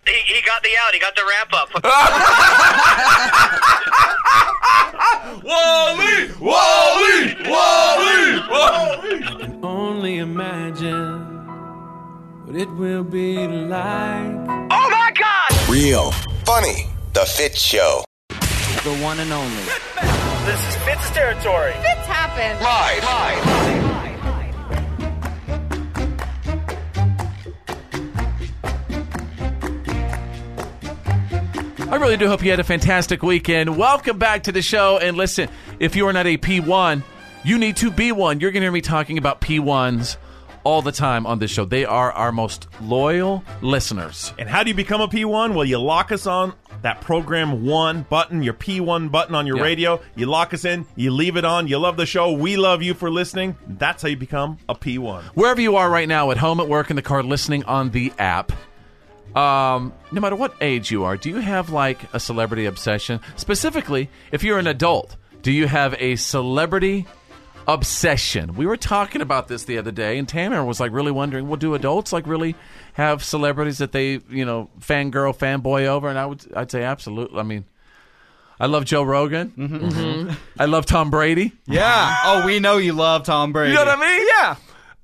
[0.08, 0.92] he, he got the out.
[0.92, 1.70] He got the wrap up.
[5.44, 9.24] Wally, Wally, Wally, Wally.
[9.24, 11.20] I can only imagine
[12.46, 14.34] what it will be like.
[14.72, 15.52] Oh my God!
[15.70, 16.10] Real,
[16.44, 18.04] funny, The Fitz Show.
[18.30, 19.64] The one and only.
[20.46, 21.74] This is Fitz territory.
[21.74, 22.60] Fitz happen.
[22.64, 23.95] Live, live.
[31.96, 33.78] I really do hope you had a fantastic weekend.
[33.78, 34.98] Welcome back to the show.
[34.98, 35.48] And listen,
[35.80, 37.02] if you are not a P1,
[37.46, 38.42] you need to be one.
[38.42, 40.18] You're going to hear me talking about P1s
[40.66, 41.64] all the time on this show.
[41.64, 44.34] They are our most loyal listeners.
[44.38, 45.54] And how do you become a P1?
[45.56, 49.64] Well, you lock us on that program one button, your P1 button on your Yeah.
[49.64, 50.02] radio.
[50.18, 51.70] You lock us in, you leave it on.
[51.70, 52.30] You love the show.
[52.34, 53.56] We love you for listening.
[53.70, 55.24] That's how you become a P1.
[55.34, 58.12] Wherever you are right now, at home, at work, in the car, listening on the
[58.20, 58.52] app,
[59.36, 63.20] um, no matter what age you are, do you have like a celebrity obsession?
[63.36, 67.06] Specifically, if you're an adult, do you have a celebrity
[67.68, 68.56] obsession?
[68.56, 71.58] We were talking about this the other day, and Tanner was like really wondering, well,
[71.58, 72.56] do adults like really
[72.94, 76.08] have celebrities that they, you know, fangirl, fanboy over?
[76.10, 77.40] And I would, I'd say absolutely.
[77.40, 77.66] I mean,
[78.60, 79.52] I love Joe Rogan.
[79.58, 80.36] Mhm.
[80.58, 81.52] I love Tom Brady.
[81.66, 82.16] Yeah.
[82.24, 83.72] Oh, we know you love Tom Brady.
[83.72, 84.28] You know what I mean?
[84.30, 84.56] Yeah.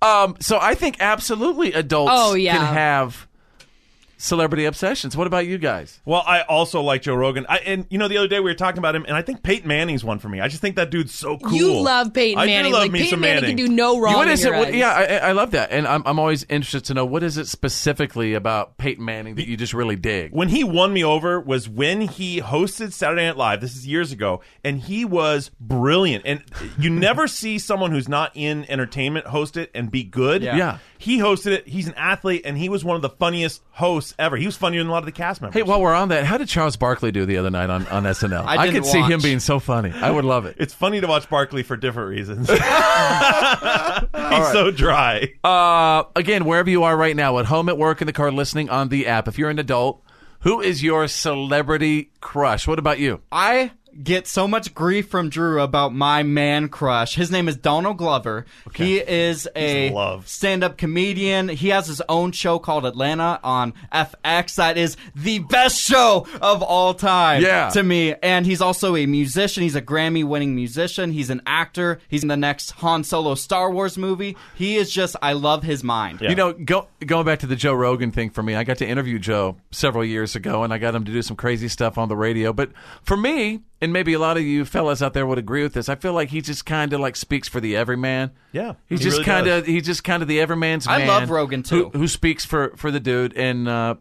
[0.03, 2.57] Um, so I think absolutely adults Oh, yeah.
[2.57, 3.27] can have
[4.21, 5.17] celebrity obsessions.
[5.17, 5.99] What about you guys?
[6.05, 7.45] Well, I also like Joe Rogan.
[7.49, 9.41] I, and you know, the other day we were talking about him, and I think
[9.43, 10.39] Peyton Manning's one for me.
[10.39, 11.53] I just think that dude's so cool.
[11.53, 12.71] You love Peyton I Manning.
[12.71, 13.57] do love like me Peyton some Manning, Manning.
[13.57, 14.13] can do no wrong.
[14.15, 14.57] what in your it?
[14.57, 14.75] What, eyes.
[14.75, 17.47] yeah, I, I love that, and I'm, I'm always interested to know what is it
[17.47, 20.31] specifically about Peyton Manning that you just really dig.
[20.31, 23.61] when he won me over was when he hosted Saturday Night Live.
[23.61, 26.25] This is years ago, and he was brilliant.
[26.25, 26.43] And
[26.77, 30.43] you never see someone who's not in entertainment host it and be good.
[30.43, 30.55] Yeah.
[30.55, 30.77] Yeah.
[30.97, 31.67] He hosted it.
[31.67, 34.37] He's an athlete, and he was one of the funniest hosts ever.
[34.37, 35.55] He was funnier than a lot of the cast members.
[35.55, 38.03] Hey, while we're on that, how did Charles Barkley do the other night on, on
[38.03, 38.45] SNL?
[38.45, 39.91] I could didn't see him being so funny.
[39.91, 40.55] I would love it.
[40.59, 42.49] It's funny to watch Barkley for different reasons.
[42.49, 42.59] He's
[44.51, 45.33] so dry.
[45.43, 48.69] Uh, again, wherever you are right now, at home, at work, in the car, listening
[48.69, 49.27] on the app.
[49.27, 50.03] If you're an adult,
[50.41, 52.67] who is your celebrity crush?
[52.67, 53.21] What about you?
[53.31, 53.71] I
[54.03, 57.15] get so much grief from Drew about my man crush.
[57.15, 58.45] His name is Donald Glover.
[58.75, 59.93] He is a
[60.25, 61.49] stand-up comedian.
[61.49, 64.55] He has his own show called Atlanta on FX.
[64.55, 67.69] That is the best show of all time Yeah.
[67.69, 68.15] to me.
[68.21, 69.63] And he's also a musician.
[69.63, 71.11] He's a Grammy-winning musician.
[71.11, 71.99] He's an actor.
[72.07, 74.37] He's in the next Han Solo Star Wars movie.
[74.55, 76.21] He is just I love his mind.
[76.21, 78.87] You know, go, going back to the Joe Rogan thing for me, I got to
[78.87, 82.07] interview Joe several years ago, and I got him to do some crazy stuff on
[82.09, 82.53] the radio.
[82.53, 82.71] But
[83.03, 85.89] for me, and maybe a lot of you fellas out there would agree with this.
[85.89, 88.31] I feel like he just kind of like speaks for the everyman.
[88.51, 91.07] Yeah, he's he just really kind of he's just kind of the everyman's I man.
[91.07, 91.89] love Rogan, too.
[91.89, 93.67] Who, who speaks for for the dude and.
[93.67, 93.95] uh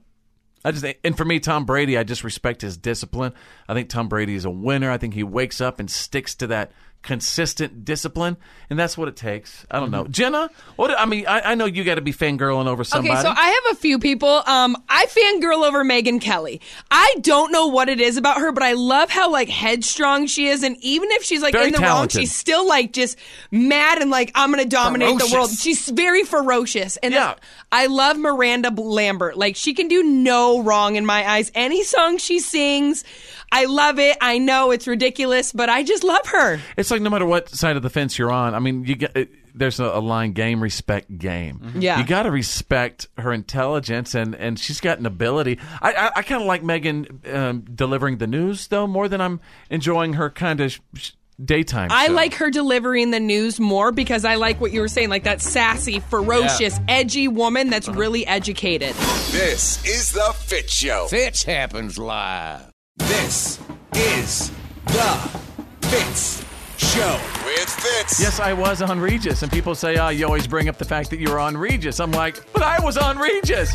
[0.63, 3.33] I just and for me, Tom Brady, I just respect his discipline.
[3.67, 4.91] I think Tom Brady is a winner.
[4.91, 6.73] I think he wakes up and sticks to that
[7.03, 8.37] consistent discipline,
[8.69, 9.67] and that's what it takes.
[9.71, 10.51] I don't know, Jenna.
[10.77, 13.13] What I mean, I, I know you got to be fangirling over somebody.
[13.15, 14.29] Okay, so I have a few people.
[14.47, 16.61] Um, I fangirl over Megyn Kelly.
[16.91, 20.47] I don't know what it is about her, but I love how like headstrong she
[20.49, 23.19] is, and even if she's like Very in the wrong, she's still like just
[23.51, 25.51] mad and like I'm gonna dominate the world.
[25.51, 27.37] She's very ferocious, and that's-
[27.73, 29.37] I love Miranda Lambert.
[29.37, 31.51] Like she can do no wrong in my eyes.
[31.55, 33.05] Any song she sings,
[33.53, 34.17] I love it.
[34.21, 36.61] I know it's ridiculous, but I just love her.
[36.77, 38.55] It's like no matter what side of the fence you're on.
[38.55, 41.73] I mean, you get there's a, a line: game, respect, game.
[41.79, 41.99] Yeah.
[41.99, 45.59] you got to respect her intelligence, and and she's got an ability.
[45.81, 49.41] I I, I kind of like Megan um, delivering the news though more than I'm
[49.71, 51.11] enjoying her kind of sh- sh-
[51.43, 51.89] daytime.
[51.91, 52.13] I show.
[52.13, 55.41] like her delivering the news more because I like what you were saying, like that
[55.41, 58.95] sassy, ferocious, edgy woman that's really educated.
[59.31, 61.07] This is the Fitz Show.
[61.09, 62.71] Fitz happens live.
[62.97, 63.59] This
[63.95, 64.51] is
[64.87, 65.41] the
[65.83, 66.50] Fitz
[66.81, 68.21] Show with Fitz.
[68.21, 71.11] Yes, I was on Regis, and people say, "Oh, you always bring up the fact
[71.11, 73.73] that you were on Regis." I'm like, "But I was on Regis."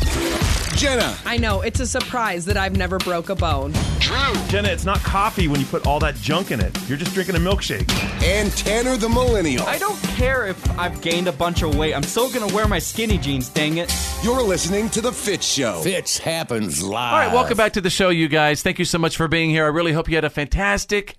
[0.76, 1.16] Jenna.
[1.24, 3.72] I know it's a surprise that I've never broke a bone.
[4.00, 4.34] True.
[4.48, 6.76] Jenna, it's not coffee when you put all that junk in it.
[6.88, 7.90] You're just drinking a milkshake.
[8.22, 9.64] And Tanner the Millennial.
[9.66, 11.94] I don't care if I've gained a bunch of weight.
[11.94, 13.48] I'm still gonna wear my skinny jeans.
[13.48, 13.94] Dang it!
[14.22, 15.80] You're listening to the Fitz Show.
[15.80, 17.12] Fitz happens live.
[17.12, 18.62] All right, welcome back to the show, you guys.
[18.62, 19.64] Thank you so much for being here.
[19.64, 21.16] I really hope you had a fantastic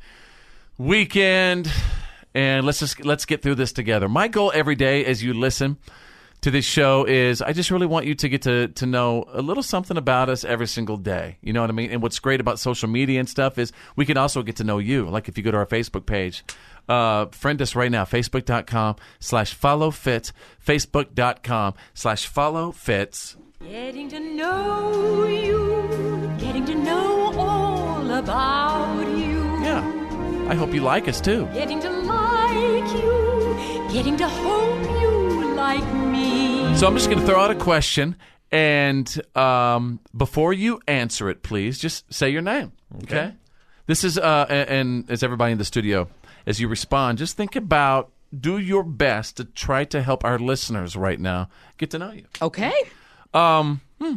[0.78, 1.72] weekend,
[2.34, 4.08] and let's just let's get through this together.
[4.08, 5.78] My goal every day, as you listen
[6.42, 9.42] to this show, is I just really want you to get to to know a
[9.42, 11.38] little something about us every single day.
[11.42, 11.92] You know what I mean?
[11.92, 14.78] And what's great about social media and stuff is we can also get to know
[14.78, 15.10] you.
[15.10, 16.44] Like if you go to our Facebook page.
[16.90, 20.32] Uh, friend us right now, facebook.com slash follow Fitz,
[20.66, 23.36] facebook.com slash follow Fitz.
[23.62, 29.27] Getting to know you, getting to know all about you.
[30.48, 30.54] Yeah.
[30.54, 31.46] I hope you like us too.
[31.54, 36.76] Getting to like you, getting to hope you like me.
[36.78, 38.16] So I'm just going to throw out a question,
[38.52, 42.72] and um, before you answer it, please just say your name.
[43.04, 43.34] Okay.
[43.88, 46.08] This is uh, a- and as everybody in the studio,
[46.46, 50.96] as you respond, just think about, do your best to try to help our listeners
[50.96, 52.26] right now get to know you.
[52.42, 52.74] Okay.
[53.34, 54.16] Um, hmm.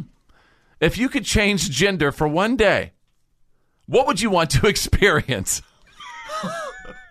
[0.79, 2.91] if you could change gender for one day,
[3.87, 5.61] what would you want to experience?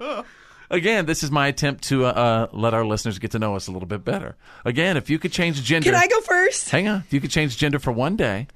[0.72, 3.66] Again, this is my attempt to uh, uh, let our listeners get to know us
[3.66, 4.36] a little bit better.
[4.64, 6.70] Again, if you could change gender, Can I go first?
[6.70, 7.00] Hang on.
[7.00, 8.46] If you could change gender for one day,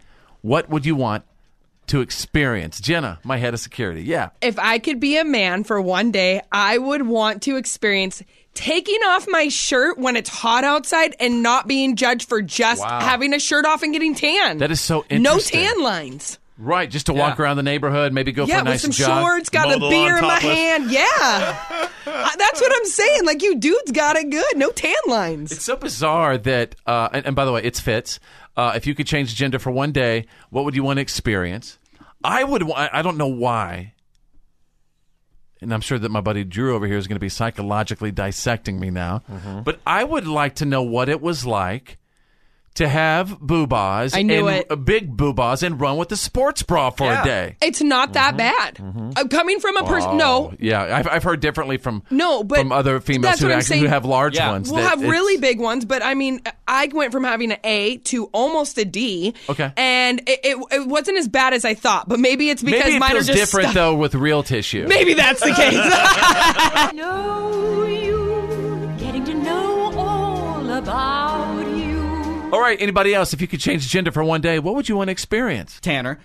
[0.40, 1.24] what would you want
[1.88, 2.80] to experience?
[2.80, 4.02] Jenna, my head of security.
[4.04, 4.30] Yeah.
[4.40, 8.22] If I could be a man for one day, I would want to experience
[8.54, 13.00] taking off my shirt when it's hot outside and not being judged for just Wow.
[13.00, 14.58] having a shirt off and getting tan.
[14.58, 15.62] That is so no interesting.
[15.64, 16.38] tan lines.
[16.56, 16.88] Right.
[16.88, 19.22] Just to walk around the neighborhood, maybe go yeah, for a nice with some jog.
[19.22, 20.90] shorts, got a beer in my hand.
[20.90, 23.24] Yeah, I- that's what I'm saying.
[23.24, 24.56] Like you dudes got it good.
[24.56, 25.50] No tan lines.
[25.50, 28.20] It's so bizarre that, uh, and, and by the way, it's Fitz.
[28.56, 31.78] Uh, if you could change gender for one day, what would you want to experience?
[32.22, 32.70] I would.
[32.70, 33.94] I don't know why,
[35.60, 38.78] and I'm sure that my buddy Drew over here is going to be psychologically dissecting
[38.78, 39.22] me now.
[39.30, 39.62] Mm-hmm.
[39.62, 41.98] But I would like to know what it was like
[42.74, 44.16] to have boobas.
[44.16, 44.66] I knew and, it.
[44.70, 47.56] uh, big boobas and run with the sports bra for a day.
[47.62, 48.80] It's not that bad.
[49.16, 52.58] Uh, coming from a person, no, Oh, yeah, I've, I've heard differently from No, but
[52.58, 53.92] from other females that's who what I'm actually who saying.
[53.92, 54.50] have large Yeah.
[54.50, 54.70] ones.
[54.70, 57.58] We'll that have it's- really big ones, but I mean, I went from having an
[57.64, 59.34] A to almost a D.
[59.48, 59.72] Okay.
[59.76, 62.08] and it, it, it wasn't as bad as I thought.
[62.08, 64.42] But maybe it's because Maybe it mine feels are just different stuck- though with real
[64.42, 64.86] tissue.
[64.88, 65.74] Maybe that's the case.
[66.94, 68.13] know you,
[72.64, 73.32] right, anybody else?
[73.32, 75.78] If you could change gender for one day, what would you want to experience?
[75.80, 76.18] Tanner,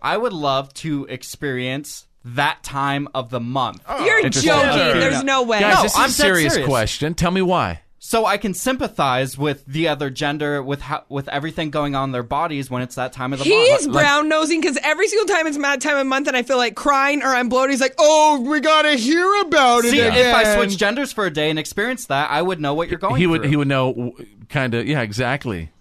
[0.00, 3.82] I would love to experience that time of the month.
[3.88, 4.50] Oh, you're Interesting.
[4.52, 5.00] joking.
[5.00, 5.60] There's no way.
[5.60, 6.68] Guys, No, this is I'm a dead serious, serious.
[6.68, 7.14] question.
[7.14, 7.80] Tell me why.
[7.98, 12.12] So I can sympathize with the other gender with how, with everything going on in
[12.12, 13.68] their bodies when it's that time of the month.
[13.80, 16.56] He's brown nosing because every single time it's mad time of month and I feel
[16.56, 20.34] like crying or I'm bloated, he's like, "Oh, we gotta hear about it See, if
[20.34, 23.16] I switch genders for a day and experience that, I would know what you're going
[23.16, 23.50] he would through.
[23.50, 24.14] he would know
[24.48, 25.75] kind of yeah exactly I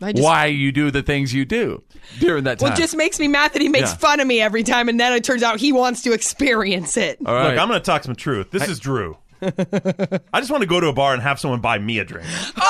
[0.00, 1.82] just- why you do the things you do
[2.18, 2.68] during that time.
[2.68, 3.96] Well, it just makes me mad that he makes Yeah.
[3.96, 7.18] fun of me every time, and then it turns out he wants to experience it.
[7.24, 7.50] All right.
[7.50, 8.50] Look, I'm going to talk some truth.
[8.50, 9.16] This is Drew.
[9.42, 12.26] I just want to go to a bar and have someone buy me a drink.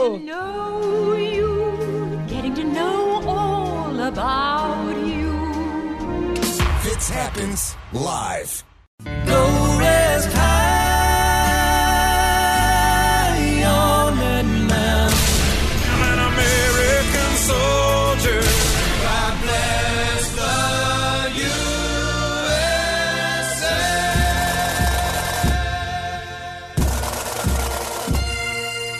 [0.00, 0.18] Oh!
[0.18, 6.36] Getting to know you, getting to know all about you.
[6.82, 8.62] Fitz happens live.
[9.04, 9.57] Go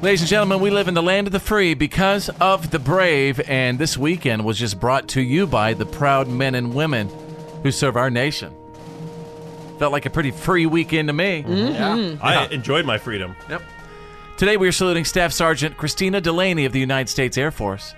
[0.00, 3.40] Ladies and gentlemen, we live in the land of the free because of the brave,
[3.48, 7.08] and this weekend was just brought to you by the proud men and women
[7.64, 8.54] who serve our nation.
[9.80, 11.42] Felt like a pretty free weekend to me.
[11.42, 11.74] Mm-hmm.
[11.74, 12.16] Yeah.
[12.22, 13.34] I enjoyed my freedom.
[13.50, 13.60] Yep.
[14.36, 17.92] Today we are saluting Staff Sergeant Christina Delaney of the United States Air Force.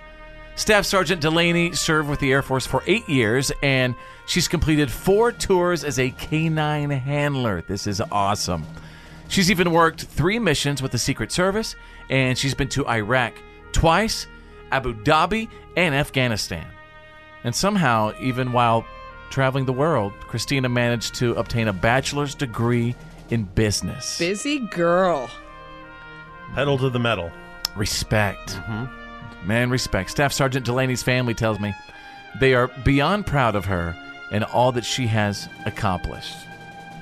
[0.55, 3.93] Staff Sergeant Delaney served with the Air Force for eight years, and
[4.25, 7.61] she's completed four tours as a canine handler.
[7.61, 8.65] This is awesome.
[9.31, 11.77] She's even worked three missions with the Secret Service,
[12.09, 13.33] and she's been to Iraq
[13.71, 14.27] twice,
[14.73, 16.67] Abu Dhabi, and Afghanistan.
[17.45, 18.85] And somehow, even while
[19.29, 22.93] traveling the world, Christina managed to obtain a bachelor's degree
[23.29, 24.19] in business.
[24.19, 25.29] Busy girl.
[26.53, 27.31] Pedal to the metal.
[27.77, 28.57] Respect.
[28.57, 29.47] Mm-hmm.
[29.47, 30.09] Man, respect.
[30.09, 31.73] Staff Sergeant Delaney's family tells me
[32.41, 33.95] they are beyond proud of her
[34.29, 36.35] and all that she has accomplished.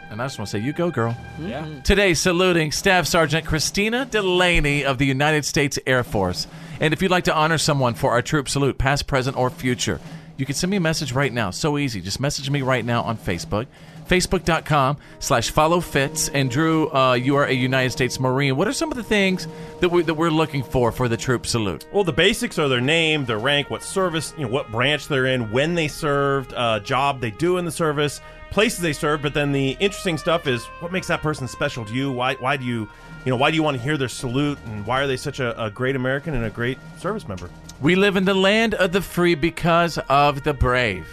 [0.10, 1.16] And I just want to say, you go, girl.
[1.40, 1.64] Yeah.
[1.64, 1.82] Mm-hmm.
[1.82, 6.48] Today, saluting Staff Sergeant Christina Delaney of the United States Air Force.
[6.80, 10.00] And if you'd like to honor someone for our troop salute, past, present, or future,
[10.36, 11.52] you can send me a message right now.
[11.52, 12.02] So easy.
[12.02, 13.68] Just message me right now on Facebook.
[14.10, 16.28] Facebook.com slash follow Fitz.
[16.30, 18.58] And Drew, uh, you are a United States Marine.
[18.58, 19.48] What are some of the things
[19.80, 21.88] that, we, that we're looking for for the troop salute?
[21.94, 25.28] Well, the basics are their name, their rank, what service, you know, what branch they're
[25.28, 29.24] in, when they served, uh, job they do in the service, places they served.
[29.24, 32.12] But then the interesting stuff is what makes that person special to you.
[32.12, 32.34] Why?
[32.36, 32.90] Why do you,
[33.26, 35.40] you know, why do you want to hear their salute, and why are they such
[35.40, 37.50] a, a great American and a great service member?
[37.80, 41.08] We live in the land of the free because of the brave.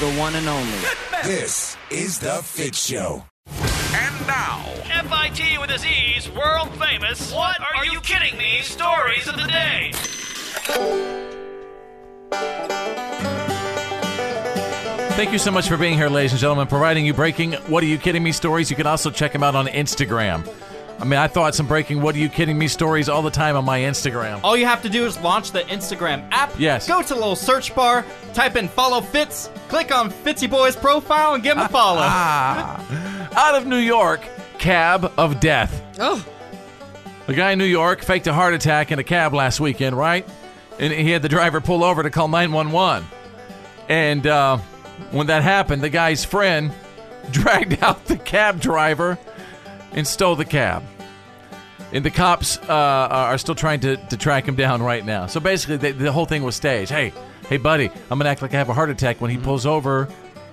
[0.00, 0.78] The one and only.
[1.24, 3.24] This is the Fitz Show.
[3.48, 7.32] And now, Fitz with a Z's world famous.
[7.32, 8.60] What are you kidding me?
[8.62, 9.90] Stories of the day.
[15.16, 17.86] Thank you so much for being here, ladies and gentlemen, providing you breaking What Are
[17.88, 18.70] You Kidding Me stories.
[18.70, 20.48] You can also check them out on Instagram.
[21.00, 23.56] I mean, I thought some breaking What Are You Kidding Me stories all the time
[23.56, 24.40] on my Instagram.
[24.42, 26.52] All you have to do is launch the Instagram app.
[26.58, 26.88] Yes.
[26.88, 31.34] Go to the little search bar, type in follow Fitz, click on Fitzy Boy's profile,
[31.34, 32.00] and give him a follow.
[32.02, 33.28] Ah.
[33.36, 34.22] Out of New York,
[34.58, 35.82] cab of death.
[36.00, 36.24] Oh.
[37.28, 40.28] A guy in New York faked a heart attack in a cab last weekend, right?
[40.80, 43.06] And he had the driver pull over to call 911.
[43.88, 44.56] And uh,
[45.12, 46.72] when that happened, the guy's friend
[47.30, 49.16] dragged out the cab driver
[49.92, 50.82] and stole the cab.
[51.92, 55.26] And the cops uh, are still trying to, to track him down right now.
[55.26, 56.90] So basically, they, the whole thing was staged.
[56.90, 57.12] Hey,
[57.48, 59.20] hey, buddy, I'm gonna act like I have a heart attack.
[59.22, 60.06] When he pulls over,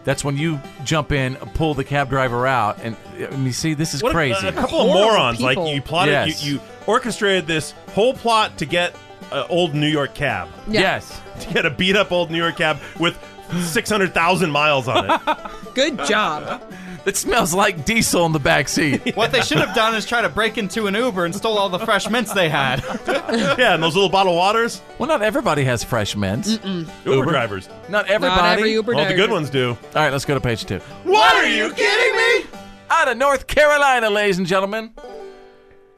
[0.06, 3.94] that's when you jump in, pull the cab driver out, and, and you see this
[3.94, 4.48] is What crazy.
[4.48, 5.42] A, couple of morons.
[5.42, 6.42] Like you plotted, Yes.
[6.46, 8.96] you, you orchestrated this whole plot to get
[9.34, 10.48] an old New York cab.
[10.70, 10.82] Yeah.
[10.82, 11.22] Yes.
[11.42, 13.18] To get a beat up old New York cab with
[13.62, 15.22] six hundred thousand miles on it.
[15.76, 16.62] Good job.
[17.06, 19.16] It smells like diesel in the back seat.
[19.16, 21.70] What they should have done is try to break into an Uber and stole all
[21.70, 22.84] the fresh mints they had.
[23.08, 24.82] yeah, and those little bottled waters.
[24.98, 26.60] Well, not everybody has fresh mints.
[27.06, 27.70] Uber, drivers.
[27.90, 28.60] Not everybody.
[28.60, 29.22] every Uber Well, the driver.
[29.28, 29.70] good ones do.
[29.70, 30.80] All right, let's go to page two.
[31.04, 32.50] What are you kidding me?
[32.90, 34.92] Out of North Carolina, ladies and gentlemen.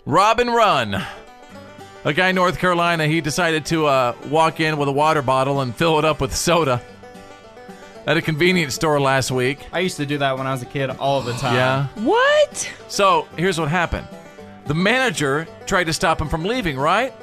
[0.06, 1.02] Robin Run.
[2.06, 5.62] A guy in North Carolina, he decided to uh, walk in with a water bottle
[5.62, 6.82] and fill it up with soda
[8.08, 9.68] at a convenience store last week.
[9.74, 11.56] I used to do that when I was a kid all the time.
[11.56, 11.88] Yeah.
[12.04, 12.74] What?
[12.88, 14.08] So here's what happened
[14.66, 17.14] the manager tried to stop him from leaving, right?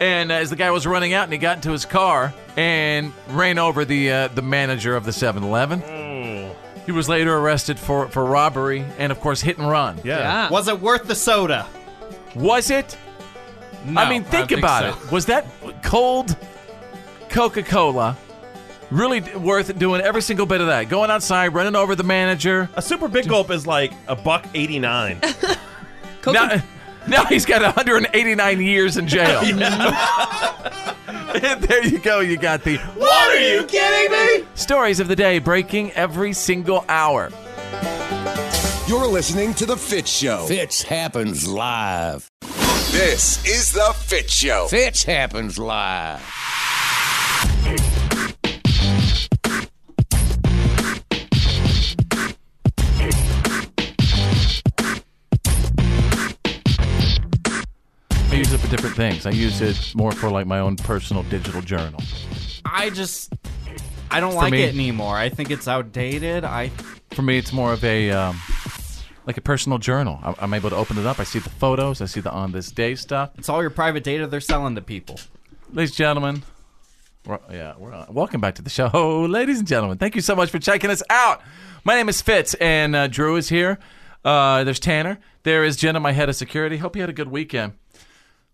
[0.00, 3.58] And as the guy was running out and he got into his car and ran
[3.58, 5.82] over the uh, the manager of the 7 Eleven.
[6.86, 10.00] He was later arrested for, for robbery and, of course, hit and run.
[10.02, 10.48] Yeah.
[10.48, 11.66] Was it worth the soda?
[12.34, 12.96] Was it?
[13.84, 15.06] No, I mean, think don't about so.
[15.06, 15.12] it.
[15.12, 15.46] Was that
[15.82, 16.36] cold
[17.28, 18.16] Coca Cola
[18.90, 20.88] Really worth doing every single bit of that.
[20.88, 22.68] Going outside, running over the manager.
[22.74, 25.20] A super big gulp is like a buck eighty nine.
[26.26, 26.62] Now,
[27.08, 29.40] now he's got 189 years in jail.
[31.32, 32.20] there you go.
[32.20, 34.12] You got the What are you kidding
[34.42, 34.46] me?
[34.54, 37.30] stories of the day breaking every single hour.
[38.86, 40.44] You're listening to The Fitz Show.
[40.46, 42.30] Fitz happens live.
[42.90, 44.66] This is The Fitz Show.
[44.68, 46.20] Fitz happens live.
[58.70, 59.26] Different things.
[59.26, 62.00] I use it more for like my own personal digital journal.
[62.64, 63.32] I just
[64.10, 65.16] I don't For like me- it anymore.
[65.16, 66.44] I think it's outdated.
[66.44, 66.70] I
[67.10, 68.40] For me, it's more of a um,
[69.26, 70.18] like a personal journal.
[70.22, 71.18] I'm, I'm able to open it up.
[71.20, 72.00] I see the photos.
[72.00, 73.30] I see the on this day stuff.
[73.36, 75.18] it's all your private data they're selling to people.
[75.72, 76.42] Ladies and gentlemen,
[77.26, 78.06] we're, yeah, we're on.
[78.12, 79.98] welcome back to the show, ladies and gentlemen.
[79.98, 81.42] Thank you so much for checking us out.
[81.84, 83.78] My name is Fitz, and uh, Drew is here.
[84.24, 85.18] Uh, there's Tanner.
[85.44, 86.76] There is Jenna, my head of security.
[86.76, 87.72] Hope you had a good weekend.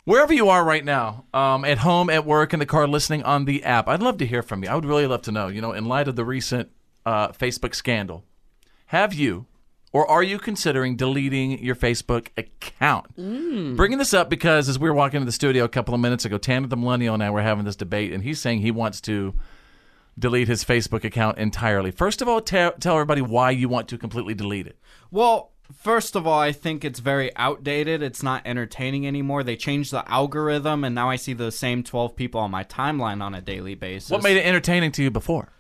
[0.07, 3.45] Wherever you are right now, um, at home, at work, in the car, listening on
[3.45, 4.71] the app, I'd love to hear from you.
[4.71, 5.49] I would really love to know.
[5.49, 6.71] You know, in light of the recent
[7.05, 8.23] uh, Facebook scandal,
[8.87, 9.47] have you
[9.93, 13.17] or are you considering deleting your Facebook account?
[13.17, 16.25] Bringing this up because as we were walking into the studio a couple of minutes
[16.25, 19.01] ago, Tanner the Millennial and I were having this debate, and he's saying he wants
[19.03, 19.35] to
[20.17, 21.91] delete his Facebook account entirely.
[21.91, 24.79] First of all, tell tell everybody why you want to completely delete it.
[25.11, 28.03] Well, first of all, I think it's very outdated.
[28.03, 29.43] It's not entertaining anymore.
[29.43, 33.23] They changed the algorithm, and now I see the same 12 people on my timeline
[33.23, 34.11] on a daily basis.
[34.11, 35.53] What made it entertaining to you before?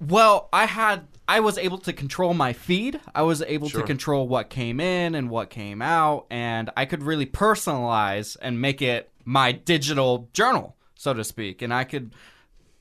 [0.00, 2.98] Well, I had I was able to control my feed.
[3.14, 3.82] I was able Sure.
[3.82, 8.60] to control what came in and what came out, and I could really personalize and
[8.60, 11.62] make it my digital journal, so to speak.
[11.62, 12.12] And I could,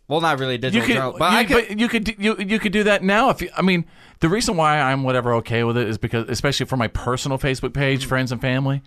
[0.10, 1.68] well, not really digital you could, journal, but you, I could.
[1.70, 3.30] but you could you you could do that now.
[3.30, 3.86] If you, I mean,
[4.20, 7.74] the reason why I'm whatever okay with it is because, especially for my personal Facebook
[7.74, 8.10] page, Mm.
[8.10, 8.82] friends and family,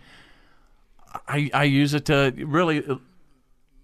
[1.28, 2.84] I I use it to really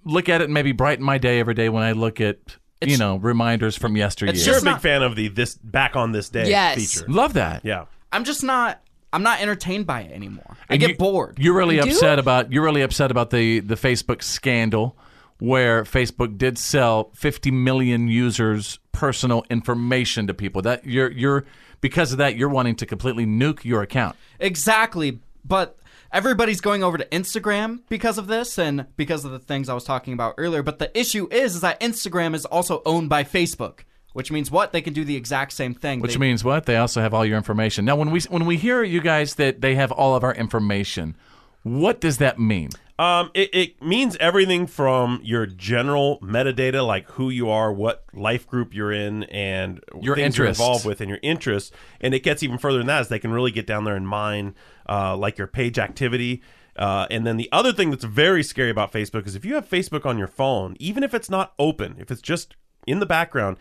[0.04, 2.38] look at it and maybe brighten my day every day when I look at
[2.80, 4.34] you know reminders from yesteryear.
[4.34, 6.76] You're a big fan of the this back on this day Yes.
[6.76, 7.06] feature.
[7.10, 7.64] Love that.
[7.64, 7.86] Yeah.
[8.12, 8.80] I'm just not.
[9.12, 10.56] I'm not entertained by it anymore.
[10.68, 11.38] I And get you- bored.
[11.40, 11.88] You're really You do?
[11.90, 14.96] upset about you're really upset about the the Facebook scandal
[15.38, 20.62] where Facebook did sell 50 million users personal information to people.
[20.62, 21.44] That you're you're
[21.80, 24.16] because of that you're wanting to completely nuke your account.
[24.40, 25.20] Exactly.
[25.44, 25.78] But
[26.12, 29.84] everybody's going over to Instagram because of this and because of the things I was
[29.84, 30.62] talking about earlier.
[30.62, 33.80] But the issue is, is that Instagram is also owned by Facebook,
[34.14, 34.72] which means what?
[34.72, 36.00] They can do the exact same thing.
[36.00, 36.66] Which They- means what?
[36.66, 37.84] They also have all your information.
[37.84, 41.16] Now when we when we hear you guys that they have all of our information,
[41.62, 42.70] what does that mean?
[42.98, 48.46] Um, it, it means everything from your general metadata, like who you are, what life
[48.48, 50.60] group you're in, and Your things you're interests.
[50.60, 51.70] involved with, and your interests.
[52.00, 54.08] And it gets even further than that, is they can really get down there and
[54.08, 54.56] mine,
[54.88, 56.42] uh, like your page activity.
[56.74, 59.68] Uh, and then the other thing that's very scary about Facebook is if you have
[59.68, 63.58] Facebook on your phone, even if it's not open, if it's just in the background,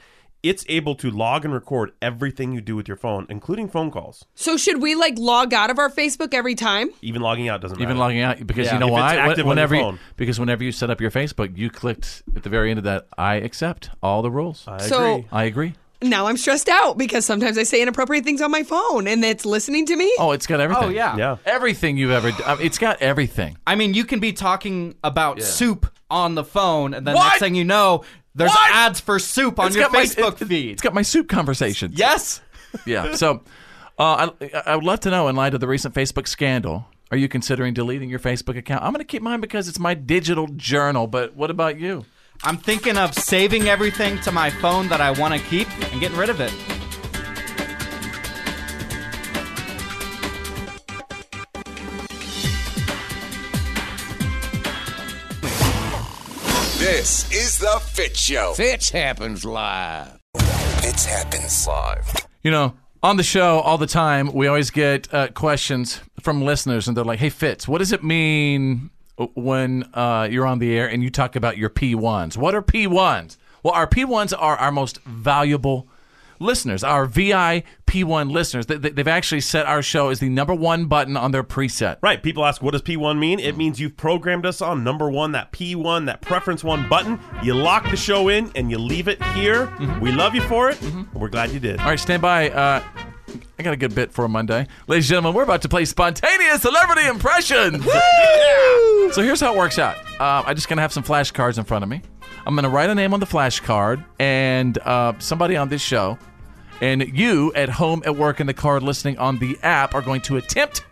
[0.49, 4.25] it's able to log and record everything you do with your phone, including phone calls.
[4.35, 6.89] So should we like log out of our Facebook every time?
[7.01, 7.89] Even logging out doesn't matter.
[7.89, 8.73] Even logging out because Yeah.
[8.73, 9.13] you know If why?
[9.15, 9.99] It's active whenever on your you, phone.
[10.15, 13.07] because whenever you set up your Facebook, you clicked at the very end of that.
[13.17, 14.63] I accept all the rules.
[14.67, 15.27] I So- agree.
[15.31, 15.73] I agree.
[15.99, 19.47] Now I'm stressed out because sometimes I say inappropriate things on my phone and it's
[19.47, 20.13] listening to me.
[20.19, 20.85] Oh, it's got everything.
[20.85, 21.17] Oh, yeah.
[21.17, 21.37] Yeah.
[21.43, 22.27] Everything you've ever.
[22.27, 23.57] I mean, uh, It's got everything.
[23.65, 25.45] I mean, you can be talking about Yeah.
[25.45, 27.23] soup on the phone, and then What?
[27.29, 28.03] next thing you know,
[28.37, 28.71] there's What?
[28.75, 30.71] ads for soup on It's your got my- Facebook it- feed.
[30.71, 31.97] It's got my soup conversations.
[31.97, 32.41] Yes.
[32.85, 33.15] Yeah.
[33.15, 33.41] So,
[33.99, 37.17] uh, I, I would love to know, in light of the recent Facebook scandal, are
[37.17, 38.83] you considering deleting your Facebook account?
[38.83, 41.07] I'm going to keep mine because it's my digital journal.
[41.07, 42.05] But what about you?
[42.43, 46.17] I'm thinking of saving everything to my phone that I want to keep and getting
[46.17, 46.53] rid of it.
[56.87, 58.53] This is The Fitz Show.
[58.53, 60.21] Fitz happens live.
[60.79, 62.25] Fitz happens live.
[62.43, 66.87] You know, on the show all the time, we always get uh, questions from listeners,
[66.87, 68.89] and they're like, "Hey, Fitz, what does it mean
[69.33, 72.37] when uh, you're on the air and you talk about your P1s?
[72.37, 75.89] What are P1s?" Well, our P1s are our most valuable
[76.39, 78.65] listeners, our vip p1 listeners.
[78.65, 81.97] They, they- they've actually set our show as the number one button on their preset.
[82.01, 82.21] Right.
[82.21, 83.39] People ask, what does P1 mean?
[83.39, 87.19] It means you've programmed us on number one, that P1, that preference one button.
[87.43, 89.71] You lock the show in and you leave it here.
[90.01, 90.81] We love you for it.
[90.81, 91.79] and We're glad you did.
[91.79, 92.49] All right, stand by.
[92.49, 92.83] Uh,
[93.59, 94.67] I got a good bit for a Monday.
[94.87, 97.85] Ladies and gentlemen, we're about to play spontaneous celebrity impressions.
[99.13, 99.95] So here's how it works out.
[100.19, 102.01] Uh, I just going to have some flashcards in front of me.
[102.47, 106.17] I'm going to write a name on the flashcard, and uh, somebody on this show,
[106.79, 110.21] and you at home, at work, in the car, listening on the app, are going
[110.21, 110.85] to attempt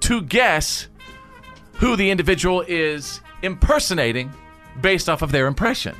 [0.00, 0.88] to guess
[1.74, 4.32] who the individual is impersonating
[4.80, 5.94] based off of their impression.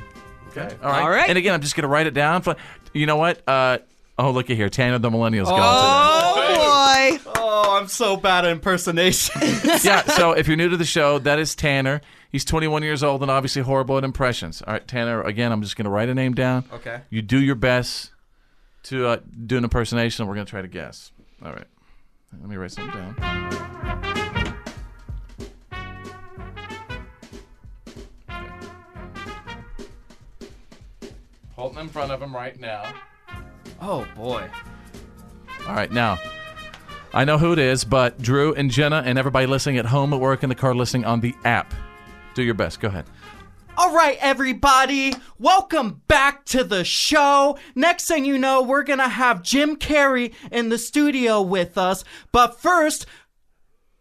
[0.49, 0.75] Okay.
[0.83, 1.01] All right.
[1.03, 1.29] All right.
[1.29, 2.41] And again, I'm just going to write it down.
[2.41, 2.57] For,
[2.91, 3.41] you know what?
[3.47, 3.77] Uh,
[4.21, 4.69] oh, look at here.
[4.69, 7.31] Tanner the Millennial's gone Oh boy.
[7.35, 9.39] Oh, I'm so bad at impersonation.
[9.39, 9.79] today.
[9.83, 10.03] yeah.
[10.03, 12.01] So if you're new to the show, that is Tanner.
[12.31, 14.61] He's 21 years old and obviously horrible at impressions.
[14.61, 16.63] All right, Tanner, again, I'm just going to write a name down.
[16.71, 17.01] Okay.
[17.09, 18.11] You do your best
[18.83, 21.11] to uh, do an impersonation, and we're going to try to guess.
[21.43, 21.67] All right.
[22.39, 23.15] Let me write something down.
[31.53, 32.93] Holding in front of him right now.
[33.81, 34.49] Oh boy.
[35.67, 36.17] All right, now
[37.13, 40.19] I know who it is, but Drew and Jenna and everybody listening at home, at
[40.19, 41.73] work, in the car, listening on the app,
[42.35, 42.79] do your best.
[42.79, 43.05] Go ahead.
[43.77, 47.57] All right, everybody, welcome back to the show.
[47.73, 52.03] Next thing you know, we're gonna have Jim Carrey in the studio with us.
[52.31, 53.05] But first,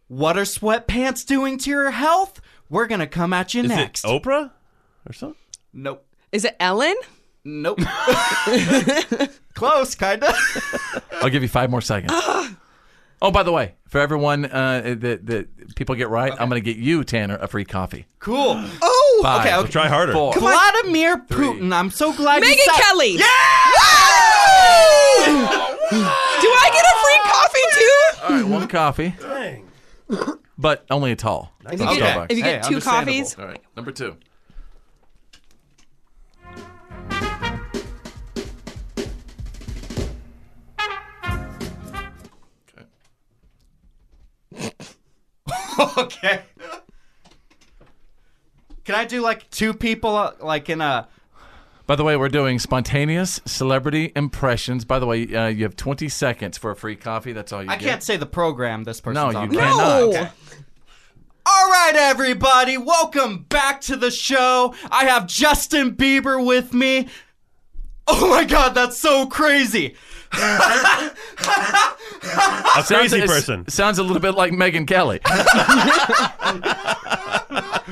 [0.09, 2.41] what are sweatpants doing to your health?
[2.69, 4.05] We're gonna come at you Is next.
[4.05, 4.51] it Oprah
[5.09, 5.37] or something?
[5.73, 6.05] Nope.
[6.33, 6.97] Is it Ellen?
[7.45, 7.79] Nope.
[9.55, 10.33] Close, kinda.
[11.23, 12.13] I'll give you five more seconds.
[13.23, 16.65] oh, by the way, for everyone uh, that, that people get right, I'm going to
[16.65, 18.07] get you, Tanner, a free coffee.
[18.19, 18.63] Cool.
[18.83, 19.45] Oh, Five.
[19.47, 19.71] Okay, okay.
[19.71, 20.13] Try harder.
[20.15, 20.33] Four.
[20.33, 21.75] Vladimir Putin.
[21.75, 23.13] I'm so glad you Megyn said- Kelly.
[23.19, 23.27] Yeah!
[25.91, 28.23] Do I get a free coffee too?
[28.23, 29.69] All right, one coffee, Dang.
[30.57, 31.53] but only a tall.
[31.67, 32.27] If you get, Starbucks.
[32.31, 33.13] if you Hey, two understandable.
[33.13, 34.17] coffees, All right, number two.
[45.99, 46.43] okay.
[48.85, 51.09] Can I do like two people uh, like in a
[51.87, 54.85] By the way, we're doing spontaneous celebrity impressions.
[54.85, 57.33] By the way, uh, you have 20 seconds for a free coffee.
[57.33, 57.89] That's all you I get.
[57.89, 59.51] can't say the program this person's No, you on.
[59.51, 59.77] cannot.
[59.77, 60.09] no.
[60.11, 60.29] Okay.
[61.47, 64.75] All right, everybody, welcome back to the show.
[64.91, 67.09] I have Justin Bieber with me.
[68.07, 69.95] Oh my god, that's so crazy.
[70.33, 71.11] A
[72.85, 73.69] crazy it's- person.
[73.69, 75.19] Sounds a little bit like Megyn Kelly.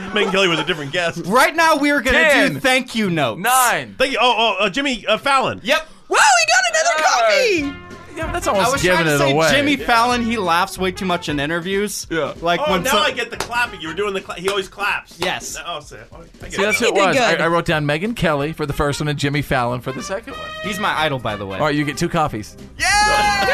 [0.08, 1.22] Megyn Kelly was a different guest.
[1.26, 2.54] Right now, we are gonna Ten.
[2.54, 3.40] do thank you notes.
[3.40, 3.96] Nine.
[3.98, 4.18] Thank you.
[4.20, 5.60] Oh, oh uh, Jimmy uh, Fallon.
[5.62, 5.88] Yep.
[6.08, 7.87] Wow, we got another coffee.
[8.18, 9.50] Yeah, that's I almost was trying giving to it say away.
[9.52, 10.22] Jimmy Fallon.
[10.22, 12.06] He laughs way too much in interviews.
[12.10, 12.34] Yeah.
[12.40, 13.80] Like Oh, when now some- I get the clapping.
[13.80, 14.20] You were doing the.
[14.20, 15.16] Cla- he always claps.
[15.20, 15.56] Yes.
[15.64, 16.84] Oh, so, oh, I get See, that's it.
[16.88, 17.16] who it did was.
[17.16, 17.40] I, good.
[17.40, 20.32] I wrote down Megyn Kelly for the first one and Jimmy Fallon for the second
[20.32, 20.42] one.
[20.64, 21.58] He's my idol, by the way.
[21.58, 22.56] All right, you get two coffees.
[22.76, 23.44] Yeah!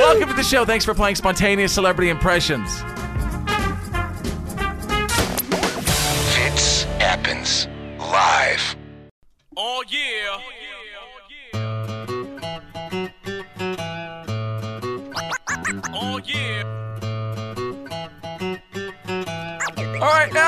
[0.00, 0.64] Welcome to the show.
[0.66, 2.68] Thanks for playing spontaneous celebrity impressions.
[6.34, 7.66] Fitz happens
[7.98, 8.76] live.
[9.56, 10.38] Oh yeah.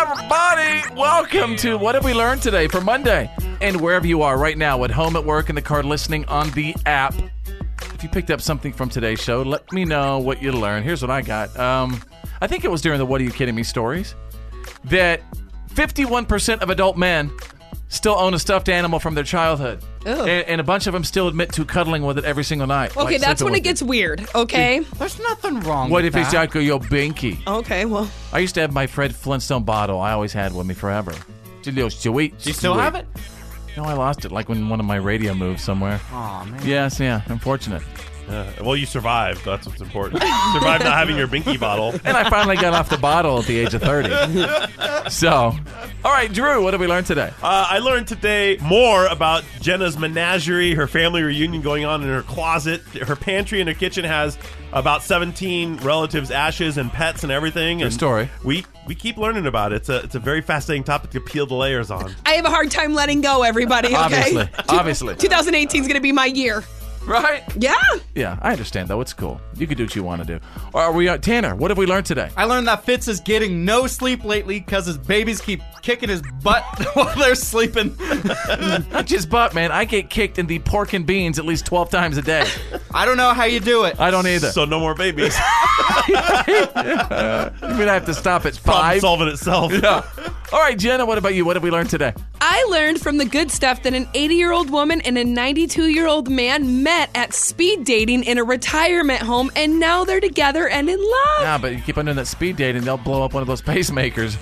[0.09, 3.29] Everybody, welcome to What Have We Learned Today for Monday.
[3.61, 6.49] And wherever you are right now, at home, at work, in the car, listening on
[6.53, 7.13] the app,
[7.93, 10.85] if you picked up something from today's show, let me know what you learned.
[10.85, 11.59] Here's what I got.
[11.59, 12.01] Um,
[12.41, 14.15] I think it was during the What Are You Kidding Me stories
[14.85, 15.23] that
[15.71, 17.33] 51% of adult men
[17.89, 19.83] still own a stuffed animal from their childhood.
[20.05, 22.97] And, and a bunch of them still admit to cuddling with it every single night.
[22.97, 24.27] Okay, like that's when it with gets weird.
[24.35, 24.81] Okay.
[24.99, 25.91] There's nothing wrong.
[25.91, 26.55] What with if it's that.
[26.55, 27.45] like your binky?
[27.47, 27.85] Okay.
[27.85, 30.01] Well, I used to have my Fred Flintstone bottle.
[30.01, 31.13] I always had with me forever.
[31.59, 32.39] It's a little sweet.
[32.39, 32.83] Do you still sweet.
[32.83, 33.07] have it?
[33.77, 36.01] No, I lost it, like when one of my radio moved somewhere.
[36.11, 36.61] Oh man.
[36.65, 37.83] Yes, yeah, unfortunate.
[38.29, 39.45] Uh, well, you survived.
[39.45, 40.21] That's what's important.
[40.53, 41.95] survived not having your binky bottle.
[42.05, 44.11] And I finally got off the bottle at the age of 30.
[45.11, 45.31] So,
[46.05, 47.33] all right, Drew, what did we learn today?
[47.41, 52.23] Uh, I learned today more about Jenna's menagerie, her family reunion going on in her
[52.23, 52.81] closet.
[52.83, 54.37] Her pantry and her kitchen has
[54.73, 57.83] about 17 relatives' ashes and pets and everything.
[57.83, 58.29] and story.
[58.43, 59.77] We we keep learning about it.
[59.77, 62.13] It's a it's a very fascinating topic to peel the layers on.
[62.27, 63.45] I have a hard time letting go.
[63.45, 63.89] Everybody.
[63.89, 63.97] Okay.
[63.97, 65.15] Obviously, obviously.
[65.19, 66.65] 2018 is going to be my year.
[67.07, 67.43] Right?
[67.57, 67.77] Yeah.
[68.15, 69.01] Yeah, I understand, though.
[69.01, 69.41] It's cool.
[69.57, 70.45] You can do what you want to do.
[70.73, 72.31] Or are we, uh, Tanner, what have we learned today?
[72.37, 76.23] I learned that Fitz is getting no sleep lately because his babies keep kicking his
[76.43, 76.65] butt
[76.95, 77.97] while they're sleeping.
[78.91, 79.71] Not just butt, man.
[79.71, 82.45] I get kicked in the pork and beans at least 12 times a day.
[82.93, 84.01] I don't know how you do it.
[84.01, 84.49] I don't either.
[84.51, 85.37] So no more babies.
[86.09, 89.01] you mean I have to stop at Problem five?
[89.01, 89.73] solving itself.
[89.73, 90.03] Yeah.
[90.53, 91.45] All right, Jenna, what about you?
[91.45, 92.15] What did we learn today?
[92.41, 95.89] I learned from the good stuff that an 80 year old woman and a 92
[95.89, 100.69] year old man met at speed dating in a retirement home, and now they're together
[100.69, 101.41] and in love.
[101.41, 103.61] Yeah, but you keep on doing that speed dating, they'll blow up one of those
[103.61, 104.37] pacemakers.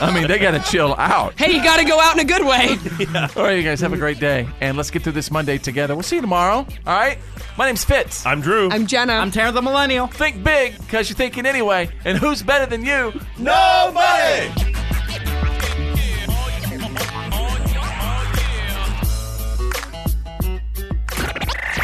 [0.00, 1.38] I mean, they got to chill out.
[1.38, 2.78] Hey, you got to go out in a good way.
[3.36, 5.94] All right, you guys have a great day, and let's get through this Monday together.
[5.94, 6.66] We'll see you tomorrow.
[6.86, 7.18] All right.
[7.58, 8.24] My name's Fitz.
[8.24, 8.70] I'm Drew.
[8.70, 9.12] I'm Jenna.
[9.12, 10.06] I'm Tanner the Millennial.
[10.06, 11.90] Think big, because you're thinking anyway.
[12.06, 13.12] And who's better than you?
[13.38, 14.50] Nobody!